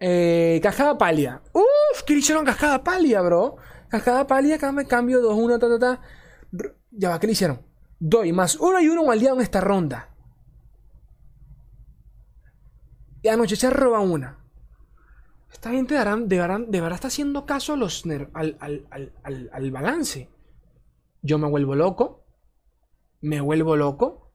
Eh, 0.00 0.60
cascada 0.62 0.96
palia. 0.96 1.42
Uf, 1.52 2.02
¿qué 2.06 2.14
hicieron 2.14 2.44
cascada 2.44 2.82
palia, 2.82 3.20
bro? 3.20 3.56
Cascada 3.88 4.72
me 4.72 4.86
cambio 4.86 5.20
2, 5.20 5.34
1, 5.34 5.58
ta, 5.58 5.68
ta, 5.68 5.78
ta. 5.78 6.02
Ya 6.90 7.10
va, 7.10 7.20
¿qué 7.20 7.26
le 7.26 7.32
hicieron? 7.34 7.60
Doy 7.98 8.32
más 8.32 8.56
1 8.56 8.80
y 8.80 8.88
1 8.88 9.10
aliado 9.10 9.36
en 9.36 9.42
esta 9.42 9.60
ronda. 9.60 10.10
Y 13.22 13.28
anoche 13.28 13.56
se 13.56 13.70
roba 13.70 14.00
una. 14.00 14.45
Esta 15.52 15.70
gente 15.70 15.94
de, 15.94 16.38
verdad, 16.38 16.60
de 16.66 16.94
está 16.94 17.08
haciendo 17.08 17.46
caso 17.46 17.74
al, 17.74 18.56
al, 18.60 19.70
balance. 19.70 20.28
Yo 21.22 21.38
me 21.38 21.48
vuelvo 21.48 21.74
loco. 21.74 22.24
Me 23.20 23.40
vuelvo 23.40 23.76
loco. 23.76 24.32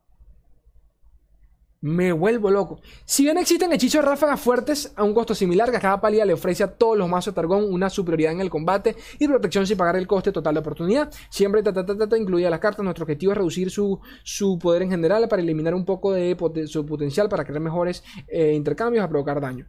Me 1.84 2.12
vuelvo 2.12 2.52
loco. 2.52 2.80
Si 3.06 3.24
bien 3.24 3.39
existen 3.39 3.71
hechizos 3.74 4.06
ráfagas 4.06 4.39
fuertes 4.39 4.93
a 4.95 5.04
un 5.04 5.15
costo 5.15 5.34
similar, 5.34 5.71
que 5.71 5.80
cada 5.80 6.00
palía 6.00 6.26
le 6.26 6.34
ofrece 6.34 6.63
a 6.63 6.76
todos 6.76 6.95
los 6.95 7.10
mazos 7.10 7.34
de 7.34 7.41
Targón 7.41 7.74
una 7.74 7.89
superioridad 7.89 8.34
en 8.34 8.41
el 8.41 8.52
combate 8.52 8.95
y 9.17 9.28
protección 9.28 9.65
sin 9.65 9.78
pagar 9.78 9.95
el 9.95 10.06
coste 10.06 10.32
total 10.32 10.54
de 10.54 10.60
oportunidad. 10.60 11.12
Siempre 11.32 11.63
ta, 11.63 12.17
incluida 12.17 12.52
las 12.52 12.60
cartas. 12.60 12.84
Nuestro 12.84 13.04
objetivo 13.04 13.32
es 13.32 13.38
reducir 13.39 13.71
su, 13.71 14.00
su, 14.24 14.60
poder 14.60 14.84
en 14.84 14.91
general 14.91 15.28
para 15.28 15.41
eliminar 15.41 15.74
un 15.74 15.86
poco 15.86 16.13
de 16.13 16.38
su 16.67 16.86
potencial 16.86 17.28
para 17.30 17.45
crear 17.45 17.62
mejores 17.62 18.04
eh, 18.28 18.54
intercambios 18.54 19.04
a 19.04 19.10
provocar 19.10 19.41
daño. 19.41 19.67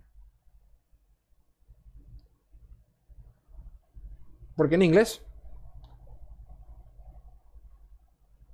¿Por 4.57 4.69
qué 4.69 4.75
en 4.75 4.83
inglés? 4.83 5.23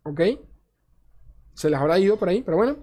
¿Ok? 0.05 0.21
Se 1.55 1.69
les 1.69 1.79
habrá 1.79 1.99
ido 1.99 2.17
por 2.17 2.29
ahí, 2.29 2.43
pero 2.43 2.57
bueno. 2.57 2.77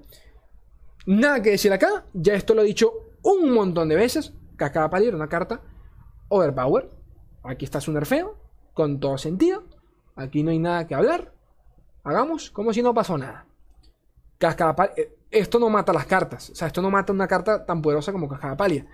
Nada 1.06 1.42
que 1.42 1.52
decir 1.52 1.72
acá. 1.72 2.06
Ya 2.14 2.34
esto 2.34 2.54
lo 2.54 2.62
he 2.62 2.66
dicho 2.66 2.92
un 3.24 3.52
montón 3.52 3.90
de 3.90 3.96
veces. 3.96 4.34
Cascada 4.58 4.90
Pálida 4.90 5.10
era 5.10 5.18
una 5.18 5.30
carta 5.30 5.62
overpower. 6.30 6.92
Aquí 7.44 7.66
está 7.66 7.80
su 7.80 7.92
nerfeo. 7.92 8.38
Con 8.74 9.00
todo 9.00 9.18
sentido. 9.18 9.64
Aquí 10.16 10.44
no 10.44 10.52
hay 10.52 10.60
nada 10.60 10.86
que 10.88 10.96
hablar. 10.96 11.34
Hagamos 12.04 12.52
como 12.52 12.74
si 12.74 12.82
no 12.82 12.94
pasó 12.94 13.18
nada. 13.18 13.48
Cascada 14.38 14.76
Pálida. 14.76 14.96
Eh, 14.98 15.18
esto 15.32 15.60
no 15.60 15.70
mata 15.70 15.94
las 15.94 16.06
cartas. 16.06 16.50
O 16.50 16.56
sea, 16.56 16.68
esto 16.68 16.82
no 16.82 16.92
mata 16.92 17.14
una 17.14 17.28
carta 17.28 17.66
tan 17.66 17.82
poderosa 17.82 18.12
como 18.12 18.28
Cascada 18.28 18.58
Pálida. 18.58 18.86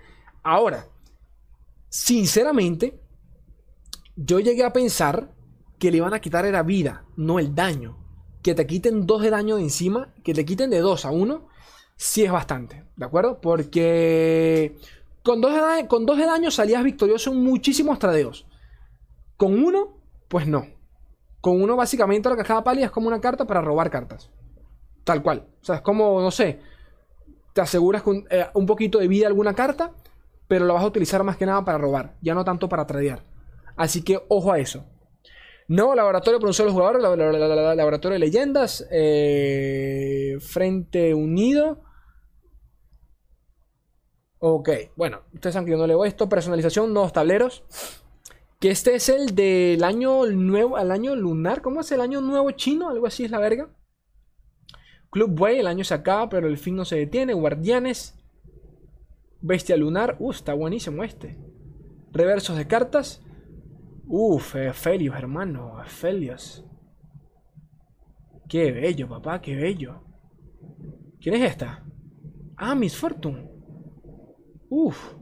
Ahora, 0.42 0.86
sinceramente, 1.88 3.01
yo 4.16 4.40
llegué 4.40 4.64
a 4.64 4.72
pensar 4.72 5.30
que 5.78 5.90
le 5.90 5.98
iban 5.98 6.14
a 6.14 6.20
quitar 6.20 6.44
era 6.44 6.62
vida, 6.62 7.04
no 7.16 7.38
el 7.38 7.54
daño. 7.54 7.98
Que 8.42 8.54
te 8.54 8.66
quiten 8.66 9.06
dos 9.06 9.22
de 9.22 9.30
daño 9.30 9.56
de 9.56 9.62
encima, 9.62 10.12
que 10.24 10.34
te 10.34 10.44
quiten 10.44 10.70
de 10.70 10.80
dos 10.80 11.04
a 11.04 11.10
uno, 11.10 11.48
sí 11.96 12.24
es 12.24 12.32
bastante, 12.32 12.84
¿de 12.96 13.04
acuerdo? 13.04 13.40
Porque 13.40 14.76
con 15.22 15.40
dos 15.40 15.52
de, 15.54 15.86
con 15.86 16.06
dos 16.06 16.18
de 16.18 16.26
daño 16.26 16.50
salías 16.50 16.82
victorioso 16.82 17.30
en 17.30 17.42
muchísimos 17.42 17.98
tradeos. 17.98 18.46
Con 19.36 19.62
uno, 19.62 19.98
pues 20.28 20.46
no. 20.46 20.66
Con 21.40 21.60
uno, 21.60 21.76
básicamente, 21.76 22.28
la 22.28 22.36
cajada 22.36 22.64
pálida 22.64 22.86
es 22.86 22.90
como 22.90 23.08
una 23.08 23.20
carta 23.20 23.46
para 23.46 23.60
robar 23.60 23.90
cartas. 23.90 24.30
Tal 25.04 25.22
cual. 25.22 25.46
O 25.60 25.64
sea, 25.64 25.76
es 25.76 25.82
como, 25.82 26.20
no 26.20 26.30
sé, 26.30 26.60
te 27.52 27.60
aseguras 27.60 28.02
con, 28.02 28.24
eh, 28.30 28.46
un 28.54 28.66
poquito 28.66 28.98
de 28.98 29.08
vida 29.08 29.26
alguna 29.26 29.54
carta, 29.54 29.92
pero 30.48 30.64
la 30.64 30.74
vas 30.74 30.84
a 30.84 30.86
utilizar 30.86 31.22
más 31.24 31.36
que 31.36 31.46
nada 31.46 31.64
para 31.64 31.78
robar, 31.78 32.14
ya 32.20 32.34
no 32.34 32.44
tanto 32.44 32.68
para 32.68 32.86
tradear. 32.86 33.31
Así 33.82 34.02
que 34.04 34.20
ojo 34.28 34.52
a 34.52 34.60
eso. 34.60 34.84
No, 35.66 35.96
laboratorio 35.96 36.38
por 36.38 36.46
un 36.46 36.54
solo 36.54 36.70
jugador, 36.70 37.00
laboratorio 37.00 38.12
de 38.12 38.18
leyendas, 38.20 38.86
eh, 38.92 40.36
Frente 40.38 41.12
Unido. 41.14 41.82
Ok, 44.38 44.70
bueno, 44.94 45.22
ustedes 45.34 45.54
saben 45.54 45.66
que 45.66 45.72
yo 45.72 45.78
no 45.78 45.88
leo 45.88 46.04
esto. 46.04 46.28
Personalización, 46.28 46.92
nuevos 46.94 47.12
tableros. 47.12 47.64
Que 48.60 48.70
este 48.70 48.94
es 48.94 49.08
el 49.08 49.34
del 49.34 49.82
año 49.82 50.26
nuevo, 50.26 50.78
el 50.78 50.92
año 50.92 51.16
lunar. 51.16 51.60
¿Cómo 51.60 51.80
es 51.80 51.90
el 51.90 52.02
año 52.02 52.20
nuevo 52.20 52.52
chino? 52.52 52.88
Algo 52.88 53.08
así 53.08 53.24
es 53.24 53.32
la 53.32 53.40
verga. 53.40 53.68
Club 55.10 55.40
Way, 55.40 55.58
el 55.58 55.66
año 55.66 55.82
se 55.82 55.94
acaba, 55.94 56.28
pero 56.28 56.46
el 56.46 56.56
fin 56.56 56.76
no 56.76 56.84
se 56.84 56.98
detiene. 56.98 57.34
Guardianes. 57.34 58.14
Bestia 59.40 59.76
lunar. 59.76 60.14
Uh, 60.20 60.30
está 60.30 60.54
buenísimo 60.54 61.02
este. 61.02 61.36
Reversos 62.12 62.56
de 62.56 62.68
cartas. 62.68 63.20
Uf, 64.14 64.56
Felios, 64.74 65.16
hermano. 65.16 65.82
Felios. 65.86 66.62
Qué 68.46 68.70
bello, 68.70 69.08
papá, 69.08 69.40
qué 69.40 69.56
bello. 69.56 70.02
¿Quién 71.18 71.36
es 71.36 71.50
esta? 71.52 71.82
Ah, 72.58 72.74
Miss 72.74 72.94
Fortune. 72.94 73.50
Uf. 74.68 75.14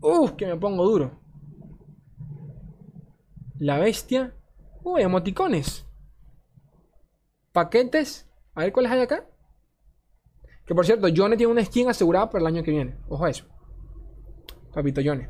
Uf, 0.00 0.32
que 0.32 0.46
me 0.46 0.56
pongo 0.56 0.88
duro. 0.88 1.20
La 3.58 3.78
bestia. 3.78 4.34
Uy, 4.82 5.02
emoticones. 5.02 5.86
Paquetes. 7.52 8.26
A 8.54 8.62
ver 8.62 8.72
cuáles 8.72 8.90
hay 8.90 9.00
acá. 9.00 9.28
Que 10.64 10.74
por 10.74 10.86
cierto, 10.86 11.08
Johnny 11.14 11.36
tiene 11.36 11.52
una 11.52 11.62
skin 11.62 11.90
asegurada 11.90 12.30
para 12.30 12.40
el 12.40 12.46
año 12.46 12.62
que 12.62 12.70
viene. 12.70 12.96
Ojo 13.10 13.26
a 13.26 13.28
eso. 13.28 13.44
Papito 14.72 15.02
Johnny. 15.04 15.24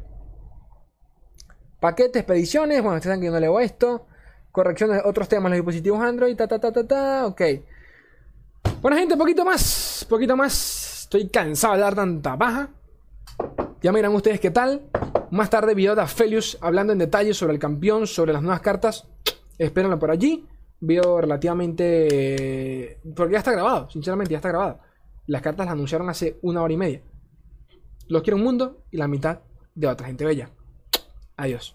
Paquetes, 1.81 2.21
expediciones. 2.21 2.83
Bueno, 2.83 2.97
ustedes 2.97 3.05
saben 3.05 3.21
que 3.21 3.27
yo 3.27 3.33
no 3.33 3.41
leo 3.41 3.61
esto. 3.61 4.07
Correcciones 4.51 5.03
otros 5.05 5.29
temas, 5.29 5.51
los 5.51 5.59
dispositivos 5.59 6.01
Android. 6.01 6.37
Ta, 6.37 6.49
ta, 6.49 6.59
ta, 6.59 6.73
ta, 6.73 6.87
ta. 6.87 7.27
Ok. 7.27 7.43
Bueno, 8.83 8.97
gente, 8.97 9.17
poquito 9.17 9.45
más. 9.45 10.07
Poquito 10.09 10.37
más. 10.37 11.03
Estoy 11.03 11.29
cansado 11.29 11.75
de 11.75 11.81
dar 11.81 11.95
tanta 11.95 12.37
paja. 12.37 12.71
Ya 13.81 13.93
miran 13.93 14.15
ustedes 14.15 14.41
qué 14.41 14.51
tal. 14.51 14.83
Más 15.31 15.51
tarde 15.51 15.75
video 15.75 15.95
de 15.95 16.03
Aphelius 16.03 16.59
hablando 16.61 16.93
en 16.93 16.99
detalle 16.99 17.33
sobre 17.35 17.53
el 17.53 17.59
campeón, 17.59 18.07
sobre 18.07 18.33
las 18.33 18.43
nuevas 18.43 18.61
cartas. 18.61 19.07
Espérenlo 19.57 19.99
por 19.99 20.11
allí. 20.11 20.47
Video 20.81 21.21
relativamente... 21.21 23.01
Porque 23.15 23.33
ya 23.33 23.39
está 23.39 23.53
grabado, 23.53 23.91
sinceramente 23.91 24.33
ya 24.33 24.39
está 24.39 24.49
grabado. 24.49 24.81
Las 25.27 25.43
cartas 25.43 25.67
las 25.67 25.73
anunciaron 25.73 26.09
hace 26.09 26.39
una 26.43 26.63
hora 26.63 26.73
y 26.73 26.77
media. 26.77 27.03
Los 28.09 28.23
quiero 28.23 28.37
un 28.37 28.45
mundo 28.45 28.85
y 28.91 28.97
la 28.97 29.09
mitad 29.09 29.41
de 29.75 29.87
otra 29.87 30.07
gente 30.07 30.25
bella. 30.25 30.51
Adiós. 31.39 31.75